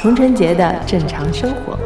[0.00, 1.78] 童晨杰的正常生活。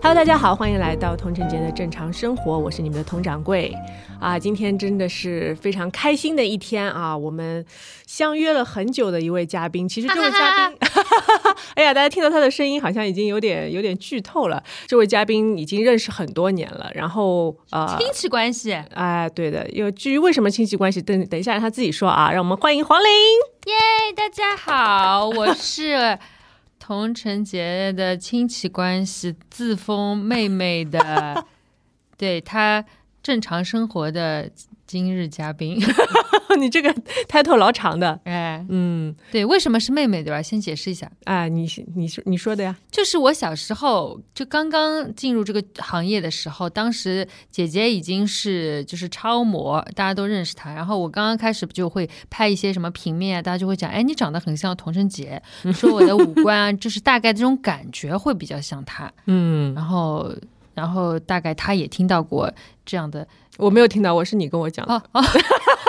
[0.00, 3.74] Hello，大家好，欢迎来到童晨杰的正常生活，我是你们的佟掌柜
[4.20, 4.38] 啊。
[4.38, 7.16] 今天真的是非常开心的一天啊！
[7.16, 7.64] 我们
[8.06, 10.76] 相约了很久的一位嘉宾，其实这位嘉宾，
[11.74, 14.62] 哎呀，大家听到他的声音好像已经有点有点剧透了。
[14.86, 19.68] 这位嘉宾已经认识很多年了，然后呃，亲戚关系，哎，对的。
[19.70, 22.30] 有至于为什么亲戚关系，等等一下让他自己说啊。
[22.30, 23.06] 让我们欢迎黄玲。
[23.66, 26.18] 耶，大家好，我是。
[26.78, 31.44] 童晨杰的亲戚关系，自封妹妹的，
[32.18, 32.84] 对他
[33.22, 34.50] 正常生活的。
[34.92, 35.80] 今日嘉宾，
[36.60, 36.92] 你这个
[37.26, 40.42] title 老长的，哎，嗯，对，为什么是妹妹，对吧？
[40.42, 41.10] 先解释一下。
[41.24, 50.74] 啊，你你说你说的呀，就是我小时候就刚刚进入这个行业的时候，当时姐姐已经是就是超模，大家都认识她。
[50.74, 59.10] 然后我刚刚开始就会拍一些什么平面啊，大家就会讲，哎，你长得很像童晨杰， 说我的五官啊，就是大概这种感觉会比较像她。
[59.24, 60.30] 嗯，然后
[60.74, 62.52] 然后大概她也听到过
[62.84, 63.26] 这样的。
[63.58, 64.94] 我没有听到，我是你跟我讲的。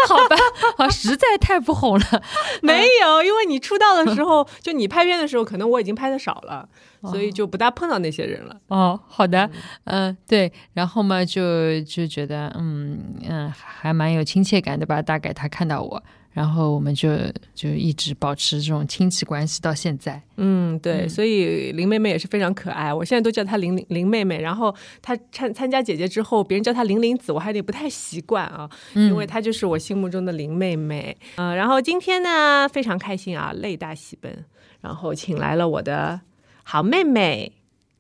[0.05, 0.35] 好吧，
[0.77, 2.05] 啊，实在太不红了。
[2.61, 6.67] 没有，因为你出道的时候，就你拍片的时候，可能我已经拍的少了，
[7.03, 8.57] 所以就不大碰到那些人了。
[8.67, 9.49] 哦，好的，
[9.85, 15.01] 嗯，对，然后嘛，就就觉得，嗯嗯，还蛮有亲切感的吧？
[15.01, 16.03] 大概他看到我。
[16.33, 17.09] 然后我们就
[17.53, 20.21] 就一直保持这种亲戚关系到现在。
[20.37, 24.41] 嗯，对，所以林妹妹也是非常可爱，我现在都叫她林林妹妹。
[24.41, 31.15] 然后她参参加姐姐之后，别人叫她林林子，我还有点不太习惯啊，因为她就是我心目中的林妹妹。
[31.35, 34.45] 嗯，然后今天呢，非常开心啊，泪大喜奔，
[34.81, 36.19] 然后请来了我的
[36.63, 37.51] 好妹妹。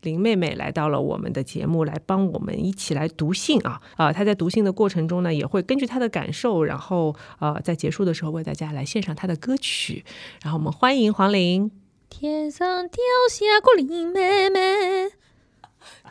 [0.03, 4.13] 林妹妹来到了我们的节目，来帮我们一起来读信啊啊！
[4.13, 10.05] 她在读信的过程中呢，也会根据她的感受，然后呃，在结束的时候为大家来献上她的歌曲。
[10.43, 11.71] 然后我们欢迎黄玲。
[12.09, 12.99] 天上掉
[13.31, 15.09] 下个林妹妹，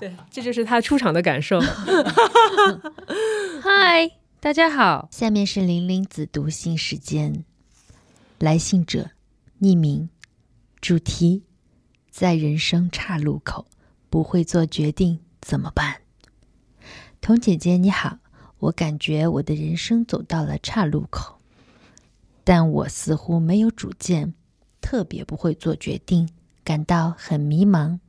[0.01, 1.61] 对，这就是她出场的感受。
[3.61, 7.45] 嗨，大家好，下面是林林子读信时间。
[8.39, 9.11] 来信者
[9.61, 10.09] 匿名，
[10.81, 11.45] 主题
[12.11, 13.67] 在人生岔路口。
[14.13, 16.03] 不会做决定怎么办？
[17.23, 18.19] 童姐姐你好，
[18.59, 21.39] 我感觉我的人生走到了岔路口，
[22.45, 24.35] 但我似乎没有主见，
[24.83, 26.29] 特别不会做决定，
[26.63, 28.01] 感到很迷茫。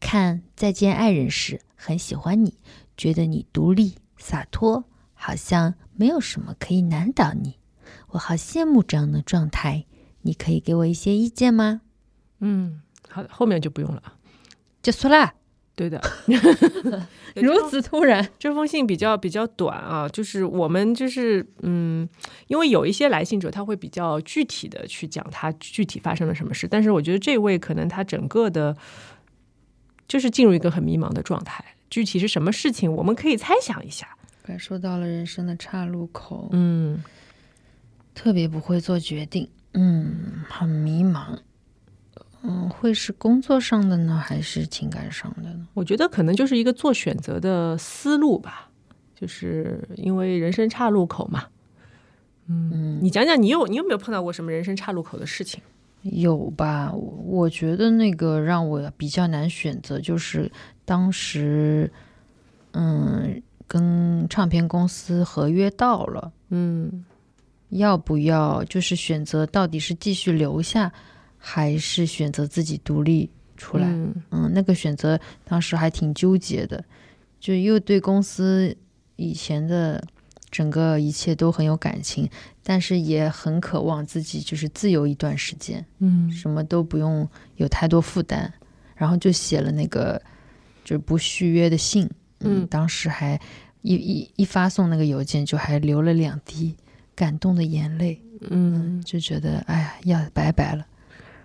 [0.00, 2.58] 看《再见爱人》时很喜欢你，
[2.96, 7.58] 觉得你独立洒脱，好像没有什么可以难倒你。
[8.08, 9.84] 我好羡慕这样的状态，
[10.22, 11.82] 你可以给我一些意见吗？
[12.38, 12.80] 嗯，
[13.10, 14.14] 好，后面就不用了。
[14.82, 15.32] 结束了，
[15.74, 16.02] 对的，
[17.36, 18.28] 如此突然。
[18.38, 22.08] 这封信比较比较短啊，就是我们就是嗯，
[22.48, 28.76] 因为有一些来信者他会比较具体的去讲他具体发生了什么事，但是我觉得这位可能他整个的，
[30.08, 31.64] 就是进入一个很迷茫的状态。
[31.88, 34.08] 具体是什么事情，我们可以猜想一下。
[34.42, 37.02] 感受到了人生的岔路口，嗯，
[38.14, 41.38] 特别不会做决定，嗯，很迷茫。
[42.44, 45.66] 嗯，会是工作上的呢，还是情感上的呢？
[45.74, 48.68] 我觉得可能就是一个做选择的思路吧，
[49.14, 51.44] 就是因为人生岔路口嘛。
[52.48, 55.62] 嗯，你讲讲，你有你有没有碰到过什么人生岔路口的事情？
[56.02, 60.50] 有吧，我觉得那个让我比较难选择，就是
[60.84, 61.88] 当时，
[62.72, 67.04] 嗯，跟唱片公司合约到了，嗯，
[67.68, 70.92] 要不要就是选择到底是继续留下。
[71.44, 73.88] 还是选择自己独立出来，
[74.30, 76.82] 嗯，那个选择当时还挺纠结的，
[77.40, 78.74] 就又对公司
[79.16, 80.02] 以前的
[80.52, 82.30] 整个一切都很有感情，
[82.62, 88.52] 但是也很渴望自己就是自由一段时间，嗯，什么都不用有太多负担，
[88.94, 90.22] 然后就写了那个
[90.84, 93.40] 就是不续约的信，嗯，当时还
[93.82, 96.76] 一一一发送那个邮件就还流了两滴
[97.16, 100.86] 感动的眼泪，嗯，就觉得哎呀要拜拜了。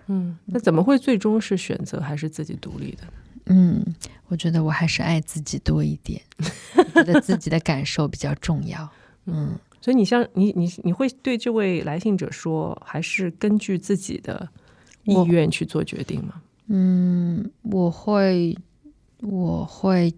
[0.08, 3.04] 嗯，那怎么会最终是选择还是自己独立的？
[3.46, 3.84] 嗯，
[4.26, 6.20] 我觉得我还是爱自己多一点，
[6.94, 8.88] 觉得自己的感受比较重要。
[9.26, 14.48] 嗯，所以你像你你你会对这位来信者说，还是根据自己的
[15.04, 16.42] 意愿去做决定吗？
[16.66, 18.56] 嗯，我会
[19.20, 20.14] 我会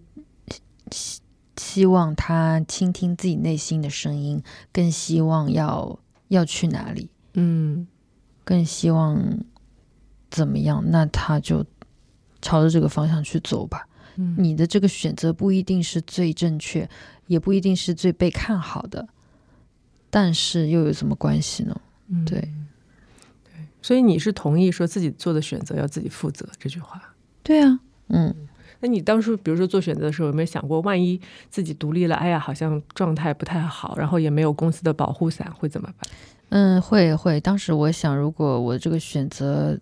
[0.91, 1.21] 希
[1.57, 4.41] 希望他倾听自己内心的声音，
[4.73, 5.97] 更希望要
[6.29, 7.09] 要去哪里？
[7.33, 7.87] 嗯，
[8.43, 9.39] 更希望。
[10.31, 11.63] 怎么样，那他就
[12.41, 13.87] 朝着这个方向去走吧。
[14.15, 16.89] 嗯你的这个选择不一定是最正确，
[17.27, 19.07] 也不一定是最被看好的，
[20.09, 21.81] 但是又有什么关系呢？
[22.09, 22.49] 嗯对，
[23.81, 27.01] 所以你是同意说自己做的选择要自己负责这句话？
[27.41, 27.79] 对啊，
[28.09, 28.35] 嗯，
[28.81, 31.19] 那你当初比如说做选择的时候，有没有想过，万一
[31.49, 36.11] 自己独立了，哎呀，好像状态不太好，然后也没有公司的保护伞，会怎么办？
[36.49, 37.39] 嗯，会会。
[37.39, 39.79] 当时我想，如果我这个选择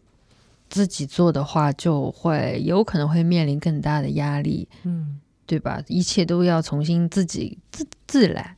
[0.69, 5.81] 自己做的话，就会有可能会面临更大的压力，嗯对吧？
[5.87, 8.55] 一切都要重新自己自自己来。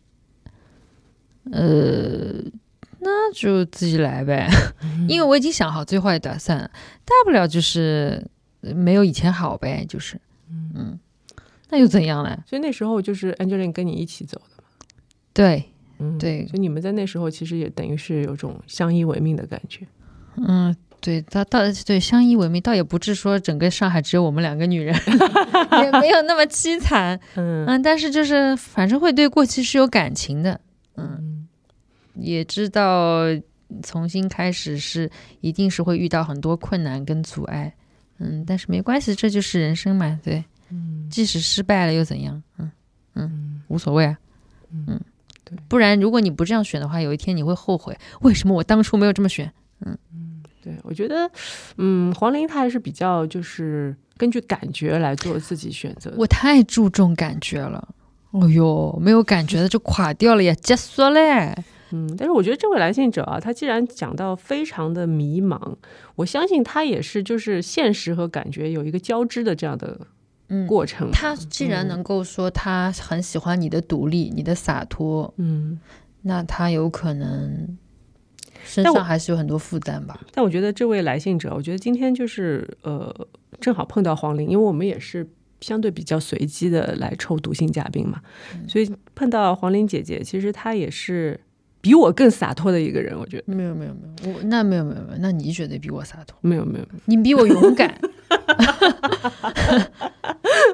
[1.52, 2.34] 呃，
[3.00, 4.48] 那就自己来呗，
[5.08, 6.60] 因为我已经想好最坏的打算，
[7.04, 8.24] 大不了就是
[8.62, 10.20] 呃没有以前好呗，就是，
[10.50, 11.00] 嗯，
[11.70, 12.44] 那又怎样呢？
[12.46, 14.70] 所以那时候就是 Angeline 跟你一起走的嘛。
[15.34, 19.88] 对，嗯，对所以你们在那时候其实也等于是有种相依为命的感觉。
[20.36, 24.96] 嗯，对，倒倒对相依为命，倒也不至说整个上海只有我们两个女人，
[25.84, 27.20] 也没有那么凄惨。
[27.36, 30.62] 嗯嗯，但是就是反正会对过去是有感情的，
[30.96, 31.48] 嗯，嗯
[32.14, 33.24] 也知道
[33.82, 35.10] 重新开始是
[35.40, 37.74] 一定是会遇到很多困难跟阻碍，
[38.20, 42.42] 嗯，但是没关系，这就是人生嘛，对，嗯即使失败了又怎样？
[42.60, 42.72] 嗯，
[43.16, 44.16] 嗯无所谓啊，
[44.72, 45.00] 嗯
[45.44, 49.52] 对不然如果你不这样选的话，有一天你会后悔，为什么我当初没有这么选？
[50.62, 51.30] 对，我觉得，
[51.78, 56.14] 嗯，黄龄她还是比较就是根据感觉来做自己选择。
[56.18, 57.90] 我太注重感觉了。
[58.32, 61.54] 哦哟，没有感觉的就垮掉了呀，结束嘞。
[61.94, 65.60] 嗯，但是我觉得这位来信者啊，他既然讲到非常的迷茫，
[66.16, 70.00] 我相信他也是就是现实和感觉有一个交织的这样的
[70.48, 71.12] 嗯过程。
[71.12, 75.78] 他既然能够说他很喜欢你的独立、你的洒脱，嗯，
[76.22, 77.78] 那他有可能
[78.64, 80.20] 身上还是有很多负担吧？
[80.34, 83.28] 但我觉得这位来信者，我觉得今天就是呃，
[83.60, 85.28] 正好碰到黄玲，因为我们也是
[85.62, 88.22] 相对比较随机的来抽读信嘉宾嘛，
[88.68, 91.40] 所以碰到黄玲姐姐，其实她也是
[91.82, 93.18] 比我更洒脱的一个人。
[93.18, 98.00] 我觉得没有没有没有，我那没有没有没有，那你觉得比我洒脱，没有没有，你比我勇敢。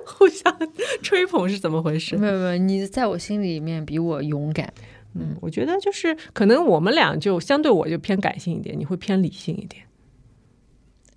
[0.05, 0.53] 互相
[1.01, 2.17] 吹捧是怎么回事？
[2.17, 4.73] 没有没有，你在我心里面比我勇敢。
[5.19, 9.83] 嗯，我觉得就是可能我们俩就相对我就偏感性一点，你会偏理性一点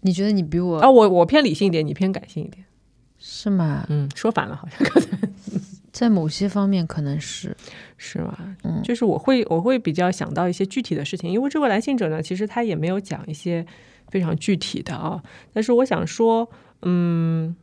[0.02, 2.64] 你觉得你比我、啊，我我偏理性一点，你偏感性一点。
[3.18, 3.84] 是吗？
[3.90, 5.18] 嗯，说反了好像刚才
[5.92, 7.54] 在某些方面可能是，
[7.98, 8.56] 是吗？
[8.64, 13.66] 嗯就是我会我会比较想到一些具体的事情，因为这位来信者呢，其实他也没有讲一些
[14.08, 15.22] 非常具体的啊，
[15.52, 16.48] 但是我想说，
[16.80, 17.54] 嗯，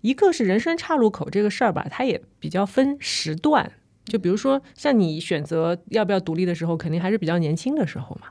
[0.00, 3.70] 一个是人生岔路口这个事儿吧，它也比较分时段。
[4.04, 8.28] 就比如说，像你选择要不要独立的时候，肯定还是比较年轻的时候嘛，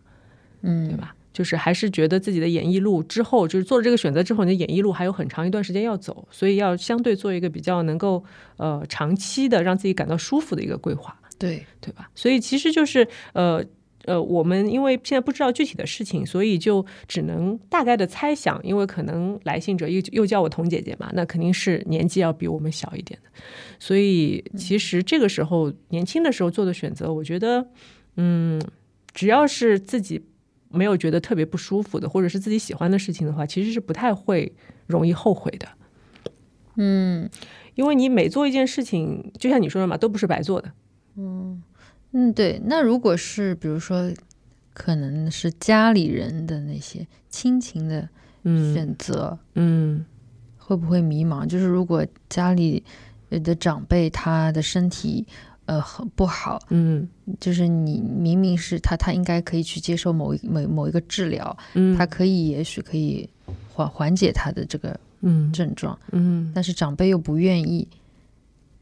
[0.61, 1.15] 嗯对嗯，吧？
[1.31, 8.23] 就是还是觉得自己的演艺路之后，就是做了这个选择之后，你的演艺路还有很长一段时间要走，所以要相对做一个比较能够
[8.57, 11.15] 呃长期的让自己感到舒服的一个规划。
[11.37, 12.09] 对，对吧？
[12.13, 13.63] 所以其实就是呃
[14.09, 23.29] 呃，我们因为现在不知道具体的事情，所以就只能大概的猜想，因为可能来信者又又叫我童姐姐嘛，那肯定是年纪要比我们小一点的，
[23.79, 27.67] 所以其实这个时候年轻的时候做的选择，我觉得
[28.17, 28.61] 嗯，
[29.13, 30.21] 只要是自己。
[30.71, 34.53] 没有觉得特别不舒服的，或者是自己喜欢的事情的话，其实是不太会
[34.85, 35.67] 容易后悔的。
[36.77, 37.27] 嗯
[37.73, 40.71] 因为你每做一件事情，就像你说的嘛，都不是白做的。
[41.17, 41.63] 嗯，
[42.35, 42.61] 对。
[42.65, 44.11] 那如果是比如说，
[44.73, 48.07] 可能是家里人的那些亲情的
[48.43, 50.05] 嗯选择，嗯。
[50.57, 51.47] 会不会迷茫？
[51.47, 52.83] 就是如果家里
[53.29, 55.25] 的长辈他的身体
[55.65, 57.09] 呃很不好，嗯。
[57.39, 63.27] 就是你明明是他，他应该可以去接受某一某某一个治疗，嗯，他可以也许可以
[63.73, 65.51] 缓缓解他的这个嗯。
[65.51, 66.51] 症状，嗯。
[66.53, 67.87] 但是长辈又不愿意，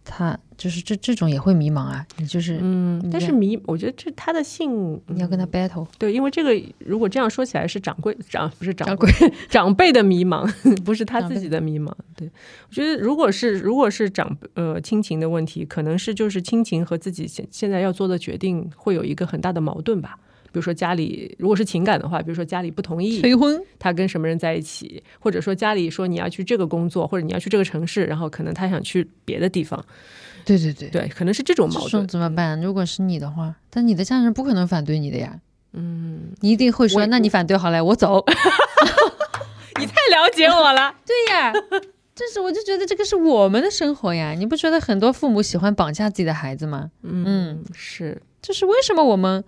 [0.04, 2.06] 他就是这这种也会迷茫啊。
[2.18, 10.52] 你就是、嗯，但是迷，我觉得这他的性，你要跟他 battle，、对，因为这个如果这样说起来是长辈长不是长掌辈柜长辈的迷茫，
[10.84, 11.92] 不是他自己的迷茫。
[12.16, 12.30] 对，
[12.70, 20.18] 我觉得如果是如果是长呃亲情的问题，可能是就是亲情和自己现现在要做的决定会有一个很大的矛盾吧。
[20.50, 29.86] 比如说家里如果是情感的话，比如说家里不同意催婚，他跟什么人在一起，或者说家里说你要去这个工作，或者你要去这个城市，然后可能他想去别的地方，
[30.48, 32.08] 对对对，对，可能是这种矛盾。
[32.08, 32.60] 怎么办？
[32.62, 35.38] 如果是你的话，但你的家人不可能反对你的呀，
[35.74, 38.24] 嗯，你一定会说，那你反对好了，我走。
[39.80, 40.96] 你太了解我了。
[41.06, 41.52] 对呀，
[42.16, 46.90] 就是我就觉得这个是我们的生活呀，你不觉得很多父母喜欢绑架自己的孩子吗？
[47.04, 49.44] 嗯，是，就是为什么我们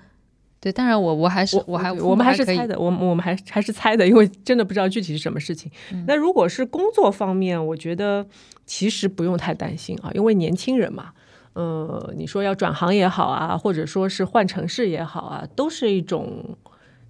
[0.62, 5.72] 对，当然我我还是我还我们还是猜的，我们我们还还是猜的，因为真的不知道具体是什么事情。
[6.06, 8.26] 那如果是工作方面，我觉得
[8.66, 11.14] 其实不用太担心啊，因为年轻人嘛，
[11.54, 16.58] 呃，你说要转行也好啊，或者说是换城市也好啊，都是一种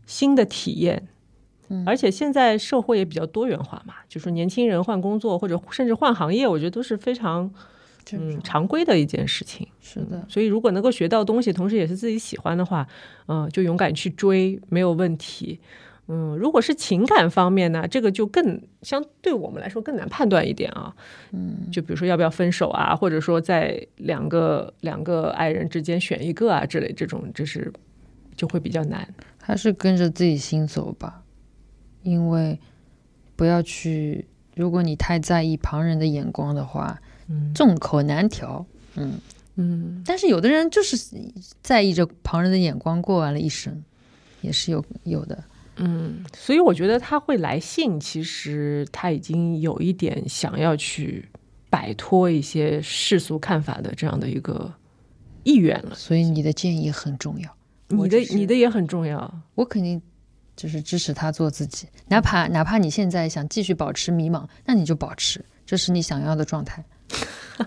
[0.05, 1.07] 新的体验。
[1.85, 7.51] 而且现在社会也比较多元化嘛，就是年轻人换工作或者甚至换行业，我觉得都是非常
[8.17, 9.67] 嗯常规的一件事情。
[9.79, 12.87] 是的，所以如果能够学到东西，同时也是自己喜欢的话，
[13.27, 15.59] 嗯、就勇敢去追，没有问题。
[16.11, 20.95] 嗯，如果是情感方面呢，这个就更相对我们来说更难判断一点啊。
[21.31, 27.71] 嗯，就比如说要不要分手啊，或者说在两个两个爱人之间选一个啊之类，这种就是
[28.35, 29.07] 就会比较难。
[29.39, 31.23] 还是跟着自己心走吧，
[32.01, 32.59] 因为
[33.35, 34.25] 不要去，
[34.55, 37.08] 如果你太在意旁人的眼光的话，嗯
[37.53, 38.65] 众口难调。
[38.95, 39.19] 嗯，
[39.55, 40.97] 嗯，但是有的人就是
[41.61, 43.83] 在意着旁人的眼光过完了一生，
[44.41, 45.43] 也是有有的。
[45.77, 51.29] 嗯，所以我觉得他会来信，其实他已经有一点想要去
[51.69, 54.73] 摆脱一些世俗看法的这样的一个
[55.43, 55.95] 意愿了。
[55.95, 57.55] 所以你的建议很重要，
[57.87, 59.41] 你的你的也很重要。
[59.55, 60.01] 我肯定
[60.57, 66.83] 就是支持他做自己，哪怕哪怕你现在想继续保持迷茫，那你就保持，这是你想要的状态。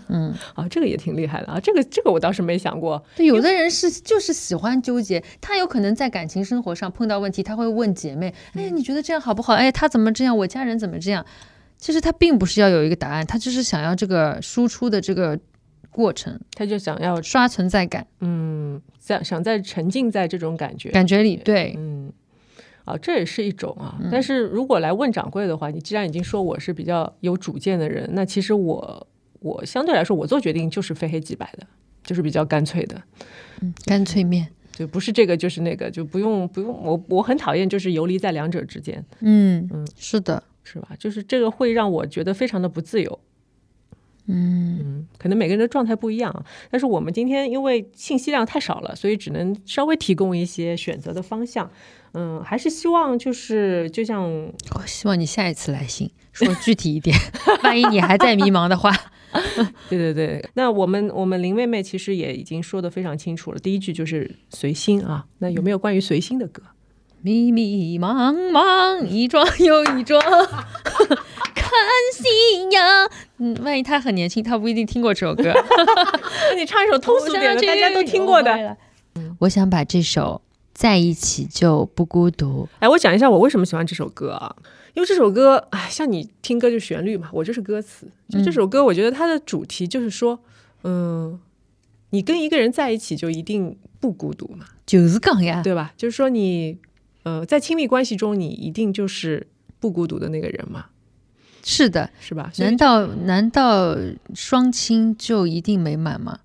[0.09, 3.03] 嗯， 啊，这个也挺厉害的啊，这个这个我倒是没想过。
[3.17, 9.55] 对，有的人是就是喜欢纠结，他有可能在感情生活上碰到问题，他会问姐妹：“哎呀，你觉得这样好不好？
[9.55, 10.37] 哎，他怎么这样？
[10.37, 11.25] 我家人怎么这样？”
[11.77, 15.39] 其实他并不是要有一个答案，他就是想要这个输出的这个
[15.91, 22.13] 过程，他就想要刷存在感，嗯，想想在沉浸在这种感觉，感觉里对，嗯，
[22.85, 23.99] 啊，这也是一种啊。
[24.13, 29.07] 但是如果来问掌柜的话，你既然已经说我是比较有主见的人，那其实我
[29.43, 31.67] 我相对来说，我做决定就是非黑即白的，
[32.03, 33.03] 就是比较干脆的，
[33.61, 36.73] 嗯，干脆面，就不是这个就是那个，就不用不用。
[36.83, 40.89] 我我很讨厌就是游离在两者之间，嗯嗯是的，是吧？
[40.99, 43.19] 就是这个会让我觉得非常的不自由。
[44.27, 46.47] 嗯嗯，可能每个人的状态不一样啊。
[46.71, 51.69] 但是我们今天因为信息量太少了，所以只能稍微提供一些选择的方向。
[52.15, 54.23] 嗯，还是希望就是就像
[54.75, 57.17] 我希望你下一次来信说具体一点，
[57.65, 58.93] 万一你还在迷茫的话，
[59.89, 63.59] 对对对，那我们我们林妹妹其实也已经说的非常清楚了。
[63.59, 66.63] 第一句就是随心啊，那有没有关于随心的歌？
[67.23, 70.21] 迷迷茫茫，一桩又一桩，
[71.55, 71.71] 看
[72.13, 73.09] 夕阳。
[73.39, 75.45] 嗯，万一他很年轻，他不一定听过这首歌。
[76.51, 78.77] 那你唱一首通俗点的，大家都听过的。
[79.39, 80.43] 我想把这首
[80.75, 84.57] 《在一起就不孤独》哎，我讲一下我为什么喜欢这首歌啊？
[84.95, 88.07] 因为这首歌，哎，像你听歌就旋律嘛，我就是歌词。
[88.29, 90.39] 就这首歌，我觉得它的主题就是说，
[90.85, 91.39] 嗯，
[92.11, 95.95] 你跟一个人在一起就一定不孤独嘛，就是讲呀，对吧？
[95.97, 96.77] 就是说你，
[97.23, 99.47] 呃，在亲密关系中，你一定就是
[99.81, 100.87] 不孤独的那个人嘛，
[101.65, 102.11] 是的。
[102.21, 102.53] 是吧？
[102.59, 103.97] 难道难道
[104.35, 106.41] 双亲就一定美满吗？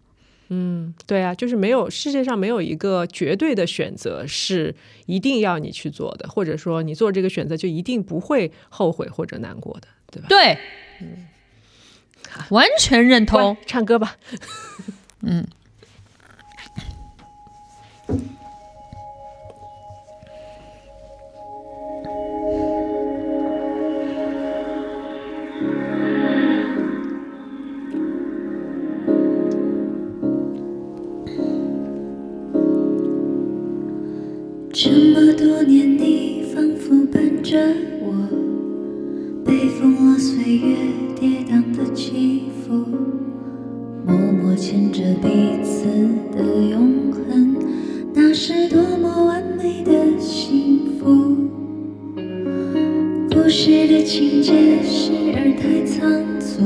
[0.50, 4.74] 嗯，对啊，就是没有世界上没有一个绝对的选择是
[5.06, 10.28] 一定要你去做的，或者说你做这个选择就一定不会后悔或者难过的，对吧？
[10.30, 10.58] 对，
[11.02, 11.28] 嗯
[12.50, 13.58] 完全认同。
[13.66, 14.18] 唱歌吧。
[15.22, 15.48] 嗯，
[34.90, 37.60] 这么多年，你仿佛伴着
[38.00, 38.16] 我，
[39.44, 40.78] 背负了岁月
[41.20, 42.74] 跌宕的起伏，
[44.06, 45.84] 默默牵着彼此
[46.34, 47.58] 的永恒，
[48.14, 51.36] 那是多么完美的幸福。
[53.30, 56.64] 故事的情节时而太仓促，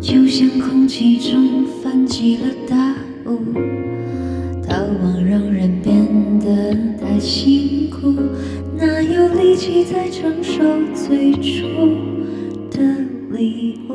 [0.00, 2.91] 就像空气中泛起了大
[10.12, 10.62] 承受
[10.94, 11.64] 最初
[12.70, 12.78] 的
[13.30, 13.94] 礼物？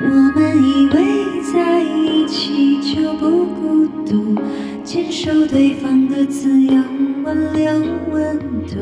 [0.00, 0.96] 我们以为
[1.52, 4.34] 在一起就不孤独，
[4.82, 6.82] 坚守对方的滋养，
[7.22, 7.70] 挽留
[8.10, 8.78] 温度。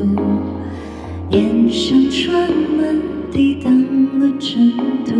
[1.31, 3.69] 眼上船门抵挡
[4.21, 4.71] 了尘
[5.03, 5.11] 土，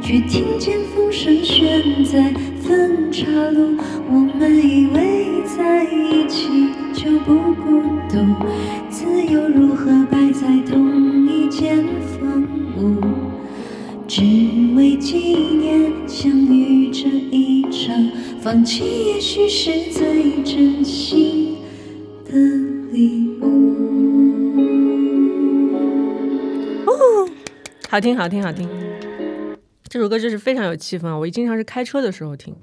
[0.00, 3.75] 却听见风声悬在分岔路。
[27.96, 28.68] 好听，好听，好听。
[29.88, 31.16] 这首歌真是非常有气氛啊！
[31.16, 32.54] 我经常是开车的时候听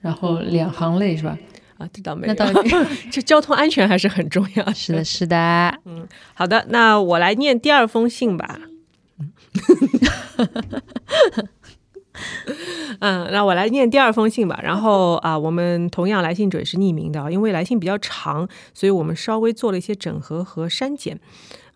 [0.00, 1.38] 然后两行泪是吧？
[1.76, 2.34] 啊，这倒没有。
[2.34, 2.64] 那倒
[3.08, 4.74] 这交通安全还是很重要的。
[4.74, 5.72] 是的，是的。
[5.84, 8.58] 嗯好的，那我来念第二封信吧。
[12.98, 14.58] 嗯，那我来念第二封信吧。
[14.60, 21.20] 然后啊，我们同样来信者也是匿名的啊，因为来信比较长，所以我们稍微做了一些整合和删减。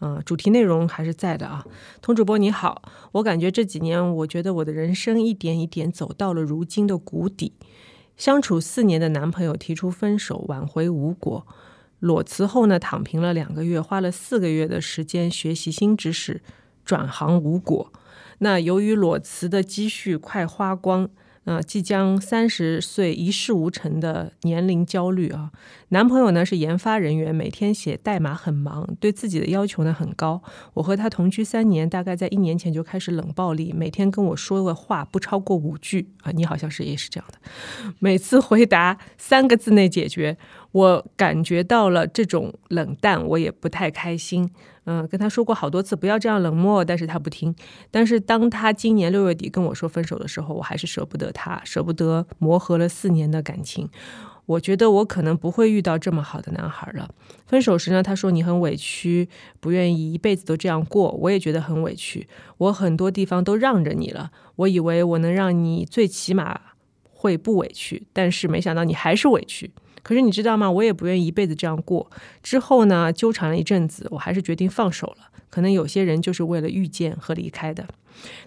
[0.04, 1.64] 嗯，主题内容还是在的啊。
[2.00, 2.82] 童主播你好，
[3.12, 7.52] 我感觉这几年，我觉得我的人生一点一点走到了如今的谷底。
[8.16, 11.46] 相处四年的男朋友提出分手，挽回无果。
[12.00, 16.42] 裸辞后呢，躺平了两个月，花了四个月的时间学习新知识，
[16.84, 17.92] 转行无果。
[18.38, 21.08] 那由于裸辞的积蓄快花光，
[21.44, 25.50] 啊，即将三十岁一事无成的年龄焦虑啊。
[25.88, 30.40] 男朋友呢是研发人员，每天写代码很忙，对自己的要求呢很高。
[30.74, 36.30] 我和他同居三年，大概在一年前就开始冷暴力，每天跟我说的话不超过五句啊。
[36.30, 37.38] 你好像是也是这样的，
[37.98, 40.38] 每次回答三个字内解决。
[40.72, 44.50] 我感觉到了这种冷淡，我也不太开心。
[44.84, 47.54] 嗯，跟他说过好多次不要这样冷漠，但是他不听。
[47.90, 53.88] 但是当他今年六月底跟我说分手的时候，我还是舍不得他，舍不得磨合了四年的感情。
[54.44, 57.08] 我觉得我可能不会遇到这么好的男孩了。
[57.46, 59.28] 分手时呢，他说你很委屈，
[59.60, 61.12] 不愿意一辈子都这样过。
[61.12, 62.26] 我也觉得很委屈，
[62.58, 64.32] 我很多地方都让着你了。
[64.56, 66.60] 我以为我能让你最起码
[67.08, 69.70] 会不委屈，但是没想到你还是委屈。
[70.02, 70.70] 可是你知道吗？
[70.70, 72.10] 我也不愿意一辈子这样过。
[72.42, 75.28] 之后呢，纠缠了一阵子，我还是决定放手了。
[75.48, 77.86] 可能有些人就是为了遇见和离开的。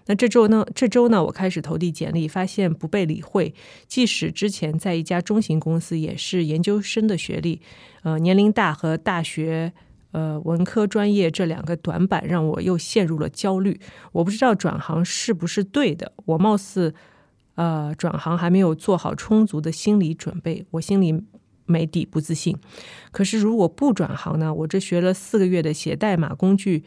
[0.07, 0.65] 那这周呢？
[0.73, 3.53] 这周呢，我开始投递简历，发现不被理会。
[3.87, 7.61] 即使之前在一家中型公司，也是研究生的学历，
[8.03, 9.71] 呃，年龄大和大学
[10.11, 13.79] 呃文科专业这两个短板，让我又陷入了焦虑。
[14.11, 16.11] 我不知道转行是不是对的。
[16.25, 16.93] 我貌似
[17.55, 20.65] 呃转行还没有做好充足的心理准备。
[20.71, 21.23] 我心里。
[21.65, 22.55] 没底不自信，
[23.11, 24.53] 可是如果不转行呢？
[24.53, 26.83] 我这学了四个月的写代码工具，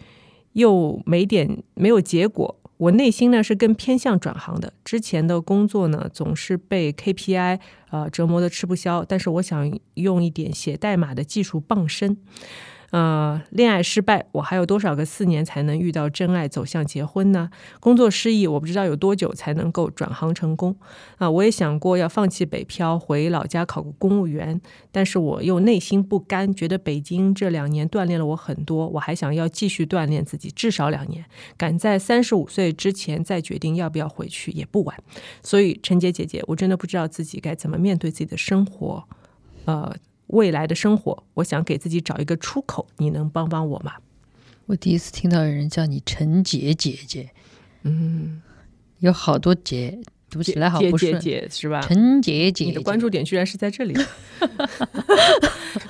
[0.52, 2.56] 又没点没有结果。
[2.76, 4.72] 我内心呢是更偏向转行的。
[4.84, 7.58] 之前的工作呢总是被 KPI
[7.90, 12.16] 啊折磨的吃不消，但是我想用一点写代码的技术傍身。
[12.90, 17.50] 呃，恋爱失败，我还有多少个四年才能遇到真爱，走向结婚呢？
[17.80, 20.74] 工作失意，我不知道有多久才能够转行成功。
[21.18, 24.58] 啊，我也想过要放弃北漂，回老家考个公务员，
[24.90, 31.22] 但是我又内心不甘，觉得北京这两年锻炼了我很多，我还想要继续锻炼自己，至少两年，
[31.58, 34.96] 赶在三十五岁之前再决定要不要回去也不晚。
[35.42, 39.04] 所以，陈杰姐姐，我真的不知道自己该怎么面对自己的生活，
[39.66, 39.94] 呃。
[40.28, 43.94] 未来的生活，我想给自己找一个出口，你能帮帮我吗？
[44.66, 47.30] 我第一次听到有人叫你陈杰姐姐，
[47.82, 48.42] 嗯，
[48.98, 51.80] 有好多杰，读起来好不顺，姐是吧？
[51.80, 53.94] 陈杰姐，你的关注点居然是在这里。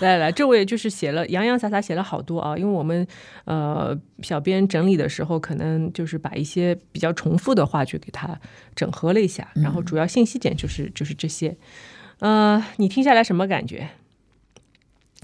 [0.01, 3.07] 来来来，这位就是写了洋洋洒洒写了好多啊，因为我们
[3.44, 8.38] 呃小编整理的时候，可能就是把一些比较重复的话去给他
[8.77, 11.57] 整合了一下，然后主要信息点就是就是这些。
[12.20, 13.88] 呃，你听下来什么感觉？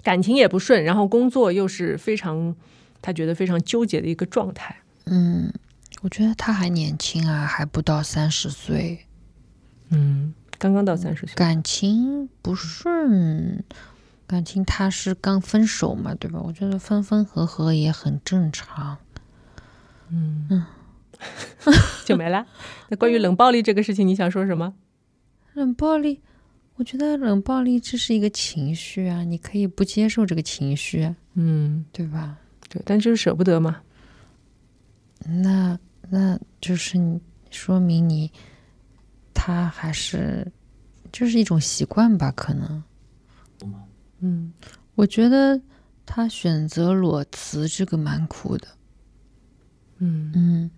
[0.05, 2.55] 感情也不顺，然后工作又是非常，
[3.03, 4.77] 他觉得非常纠结的一个状态。
[5.07, 5.53] 嗯，
[6.03, 9.07] 我觉得他还年轻啊，还不到三十岁。
[9.89, 11.35] 嗯，刚刚到三十岁。
[11.35, 13.65] 感情不顺，
[14.27, 16.41] 感情他是刚分手嘛，对吧？
[16.41, 18.99] 我觉得分分合合也很正常。
[20.11, 20.67] 嗯嗯，
[22.05, 22.47] 就没了。
[22.89, 24.75] 那关于冷暴力这个事情，你想说什么？
[25.55, 26.21] 冷暴力。
[26.77, 32.37] 我觉得冷暴力这是一个情绪啊，你可以不接受这个情绪，嗯，对吧？
[32.69, 33.81] 对，但就是舍不得嘛。
[35.27, 35.79] 那
[36.11, 38.31] 那就是你说明你
[39.33, 40.51] 他还是
[41.13, 42.33] 就是一种习惯吧？
[42.33, 42.83] 可能，
[44.19, 44.53] 嗯，
[44.97, 45.61] 我觉得
[46.05, 48.67] 他选择裸辞这个蛮酷的，
[49.99, 50.71] 嗯嗯，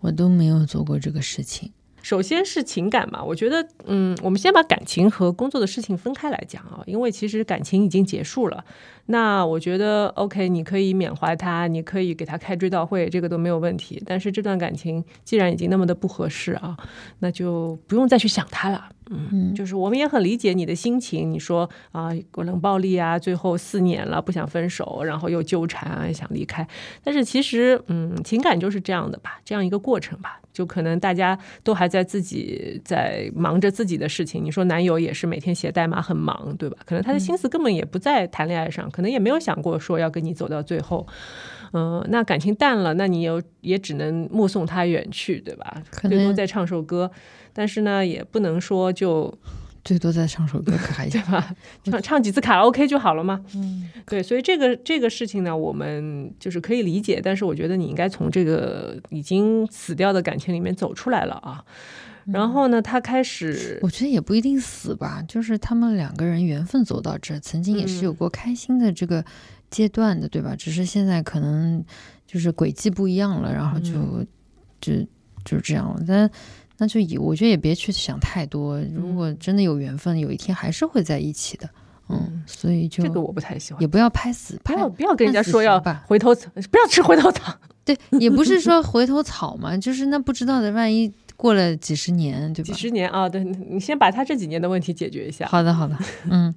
[0.00, 1.72] 我都没有做过这个事情。
[2.08, 8.64] 首先是情感嘛，我觉得，嗯，我们先把感情和工作的事情分开来讲啊，因为其实感情已经结束了。
[9.04, 14.02] 那我觉得，OK，你可以缅怀他，你可以给他开追悼会，这个都没有问题。
[14.06, 16.74] 但是这段感情既然已经那么的不合适啊，
[17.18, 18.88] 那就不用再去想他了。
[19.10, 21.30] 嗯，就是我们也很理解你的心情。
[21.30, 26.66] 你说啊，冷暴力啊，最后四年了不想分手，然后又纠缠啊，想离开。
[27.02, 30.40] 但是其实，嗯，情感就是这样的吧，这样一个过程吧。
[30.50, 34.44] 就可能大家都还在自己在忙着自己的事情。
[34.44, 36.76] 你说男友也是每天写代码很忙，对吧？
[36.84, 41.06] 可能他的心思根本也不在谈恋爱上，可能也没有想过说要跟你走到最后。
[41.72, 45.80] 嗯，那感情淡了，那你又也只能目送他远去，对吧？
[46.08, 47.08] 最多再唱首歌，
[47.58, 49.36] 但是呢，也不能说就
[49.82, 51.52] 最多再唱首歌，可还对吧？
[51.82, 53.44] 唱唱几次卡拉 OK 就好了嘛？
[53.56, 61.64] 嗯，对，所以这个这个事情呢，我们就是可以理解，但是我觉得你应该从这个已经死掉的感情里面走出来了啊。
[62.26, 69.24] 然后呢，他开始，我觉得也不一定死吧，就是他们两个人缘分走到这，曾经也是有过开心的这个。
[69.70, 70.56] 阶段的对吧？
[70.56, 71.84] 只是现在可能
[72.26, 74.24] 就是轨迹不一样了，然后就
[74.80, 75.06] 就
[75.44, 76.02] 就这样了。
[76.08, 76.30] 但
[76.78, 78.80] 那就以我觉得也别去想太多。
[78.94, 81.68] 如果真的有缘分，有一天还是会在一起的。
[82.08, 87.54] 嗯，所以就这个我不太喜欢，也不要拍死，不要不要跟人家说要回头草，不要吃回头草。
[87.84, 92.66] 对，也不是说回头草嘛，就是那不知道的，万一过了几十年，对吧？
[92.66, 95.46] 几十年啊，对你先把他这几年的问题解决一下。
[95.46, 95.96] 好的，好的，
[96.30, 96.54] 嗯。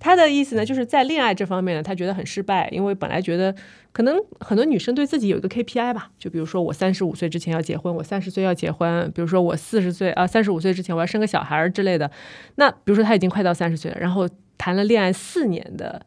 [0.00, 3.54] 他的意思呢，就是在恋爱这方面呢，他觉得很失败，因为本来觉得
[3.92, 12.10] 可能很多女生对自己有一个 KPI 吧，就比如说我三十五岁之前要结婚，我三十岁要结婚，比如说我四十岁啊三十五岁之前我要生个小孩儿之类的。
[12.56, 16.06] 那比如说他已经快到三十岁了，然后谈了恋爱四年的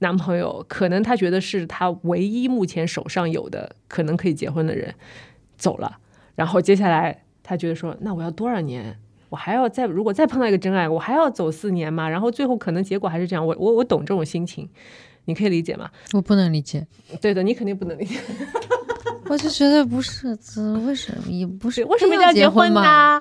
[0.00, 4.94] 男朋友，可能他觉得是他唯一目前手上有的可能可以结婚的人
[5.56, 5.98] 走了，
[6.34, 8.98] 然后接下来他觉得说，那我要多少年？
[9.34, 12.08] 我还要再如果再碰到一个真爱，我还要走四年嘛？
[12.08, 13.44] 然后最后可能结果还是这样。
[13.44, 14.68] 我我我懂这种心情，
[15.24, 15.90] 你可以理解吗？
[16.12, 16.86] 我不能理解。
[17.20, 18.16] 对的，你肯定不能理解。
[19.26, 21.84] 我就觉得不是，这为什么也不是？
[21.86, 23.20] 为什么要结婚呢？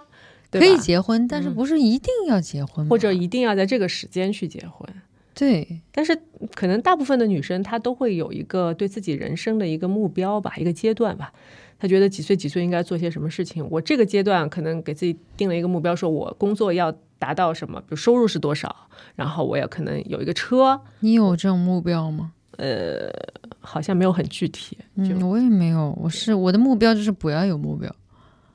[0.51, 4.87] 可以结婚，但是不是一定要结婚，或者一定要在这个时间去结婚？
[5.33, 5.81] 对。
[5.91, 6.15] 但是
[6.53, 11.33] 可能大部分的女生她都会有一个对自己人生的一个目标吧，一个阶段吧。
[11.79, 13.67] 他觉得几岁几岁应该做些什么事情？
[13.69, 18.73] 我这个阶段可能给自己定了一个目标，说我工作要达到什么，比如收入是多少，
[19.15, 20.79] 然后我也可能有一个车。
[21.01, 22.31] 你有这种目标吗？
[22.57, 23.11] 呃，
[23.59, 24.77] 好像没有很具体。
[24.95, 25.97] 嗯，我也没有。
[25.99, 27.93] 我是我的目标就是不要有目标。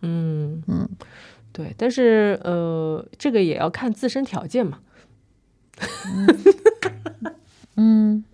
[0.02, 0.88] 嗯嗯，
[1.52, 1.74] 对。
[1.76, 4.78] 但是呃，这个也要看自身条件嘛。
[7.76, 8.24] 嗯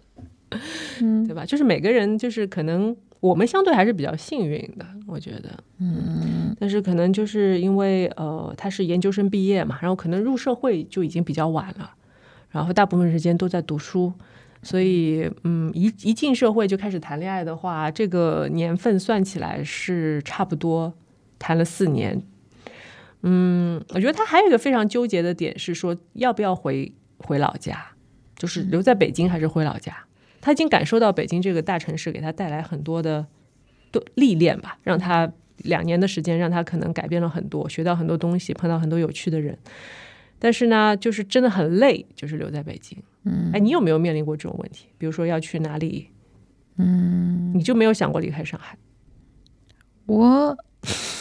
[1.01, 1.45] 嗯， 对吧？
[1.45, 2.95] 就是每个人就是可能。
[3.25, 11.95] 我们相对还是比较幸运的，我觉得，嗯，但是可能就是因为呃，他是研究生毕业嘛，然后可能入社会就已经比较晚了，
[12.51, 14.13] 然后大部分时间都在读书，
[14.63, 20.93] 所以嗯，一一进社会就开始谈恋爱的话，这个年份算起来是差不多
[21.39, 22.23] 谈了四年，
[23.23, 27.87] 嗯，我觉得他还有一个非常纠结的点是说，要不要回回老家，
[28.37, 30.04] 就是留在北京还是回老家。
[30.45, 33.27] 他已经感受到北京这个大城市给他带来很多的
[33.91, 39.57] 多历练吧，让他两年的时间让他可能改变了很多，学到很多东西，碰到很多有趣的人。
[40.39, 42.99] 但是呢，就是真的很累，就是留在北京。
[43.23, 44.89] 嗯，哎，你有没有面临过这种问题？
[44.99, 46.09] 比如说要去哪里？
[46.77, 48.77] 嗯，你就没有想过离开上海？
[50.05, 50.55] 我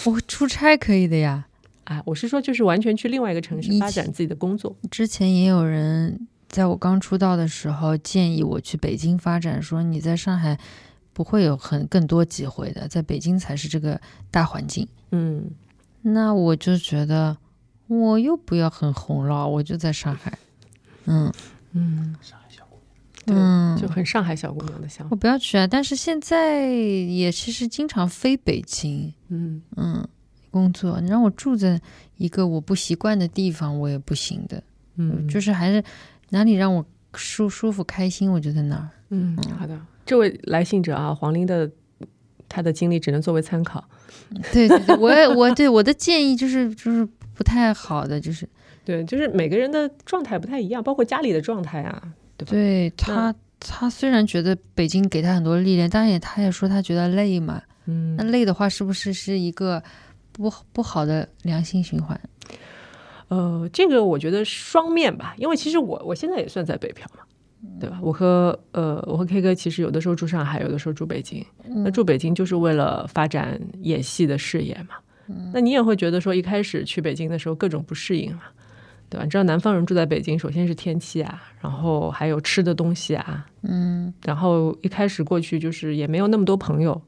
[0.04, 1.48] 我出差可以的呀。
[1.86, 4.76] 啊，我是说，就是完全去另外一个城市发展自己的工作。
[4.92, 6.28] 之前也有人。
[6.54, 10.56] 在我刚出道的时候，建议我去北京发展，说你在上海
[11.12, 14.88] 不会有很更多机会的，在北京才是这个大环境。
[15.10, 15.50] 嗯，
[16.04, 17.36] 那我就觉得
[17.88, 20.38] 我又不要很红了，我就在上海。
[21.06, 21.34] 嗯
[21.72, 22.78] 嗯，上海小姑
[23.26, 25.08] 娘，对，就很上海小姑娘的想法。
[25.10, 29.12] 我不要去啊，但是现在也其实经常飞北京。
[29.30, 30.08] 嗯嗯，
[30.52, 31.82] 工作你让我住在
[32.18, 34.62] 一个我不习惯的地方，我也不行的。
[34.98, 35.84] 嗯，就是还是。
[36.34, 38.90] 哪里让我舒舒服开心，我就在哪儿。
[39.10, 41.70] 嗯，好的，这位来信者啊，黄玲的
[42.50, 43.84] 他的经历只能作为参考。
[44.52, 48.50] 对对对，我我对我的建议就是就是不太好的，就是
[48.84, 52.02] 对，就是每个人的状态不太一样，包括家里的状态啊，
[52.36, 52.52] 对吧？
[52.52, 57.62] 对他，他虽然觉得北京给他很多历练，但也他也说他觉得累嘛。
[57.86, 59.84] 嗯，那累的话，是不是是一个
[60.32, 62.20] 不不好的良性循环？
[63.34, 67.24] 呃，这个我觉得双面吧，因为其实我我现在也算在北漂嘛，
[67.80, 67.98] 对吧？
[68.02, 71.44] 我和呃，我和 K 哥其实有的时候住上海，有的时候住北京。
[71.84, 74.96] 那住北京就是为了发展演戏的事业嘛。
[75.54, 78.44] 那你也会觉得说，一开始去北京的时候各种不适应嘛，
[79.10, 79.24] 对吧？
[79.24, 87.02] 你知道南方人住在北京，首先是天气啊，然后还有吃的东西啊，嗯，然后一开始过去就是也没有那么多朋友。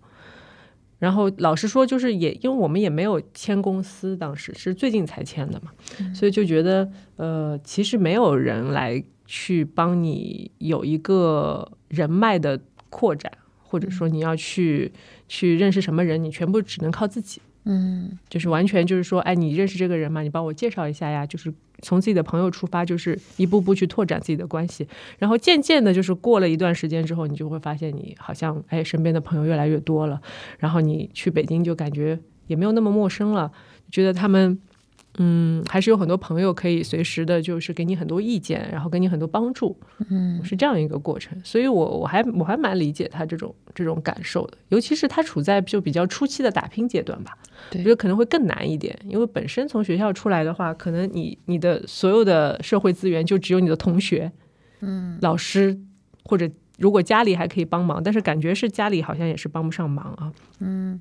[0.98, 5.72] 然后老实说，就是也因为我们也没有签公司，当时是最近才签的嘛，
[6.14, 13.32] 所以就觉得呃，其实没有人来去帮你有一个人脉的扩展，
[13.64, 14.92] 或者说你要去
[15.28, 17.42] 去认识什么人，你全部只能靠自己。
[17.66, 20.22] 嗯就是完全就是说，哎，你认识这个人吗？
[20.22, 21.26] 你帮我介绍一下呀。
[21.26, 30.22] 就是从自己的朋友出发，就是一步步去拓展自己的关系，然后渐渐的，就是过了一段时间之后，你就会发现你好像哎，身边的朋友越来越多了，
[30.60, 33.52] 然后你去北京就感觉也没有那么陌生了，
[33.92, 34.60] 觉得他们。
[35.18, 39.78] 嗯，还是有很多朋友可以随时的，就是给你很多意见，然后给你很多帮助，
[40.10, 40.44] 嗯。
[40.44, 41.40] 是这样一个过程。
[41.44, 47.38] 所以我我还我还蛮理解他这种这种感受的，尤其是他处在就比较初期的打拼阶段吧，
[47.72, 47.80] 对。
[47.80, 54.32] 我觉得可能会更难一点，因为本身从学校出来的话，可能你你的所有的社会资源就只有你的同学、
[54.82, 55.18] 嗯。
[55.22, 55.80] 老师，
[56.24, 60.32] 或者如果家里还可以帮忙，但是感觉是家里好像也是帮不上忙啊。
[60.60, 61.00] 嗯，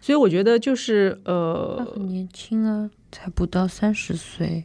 [0.00, 4.64] 所以我觉得就是呃，很年轻啊，才不到三十岁。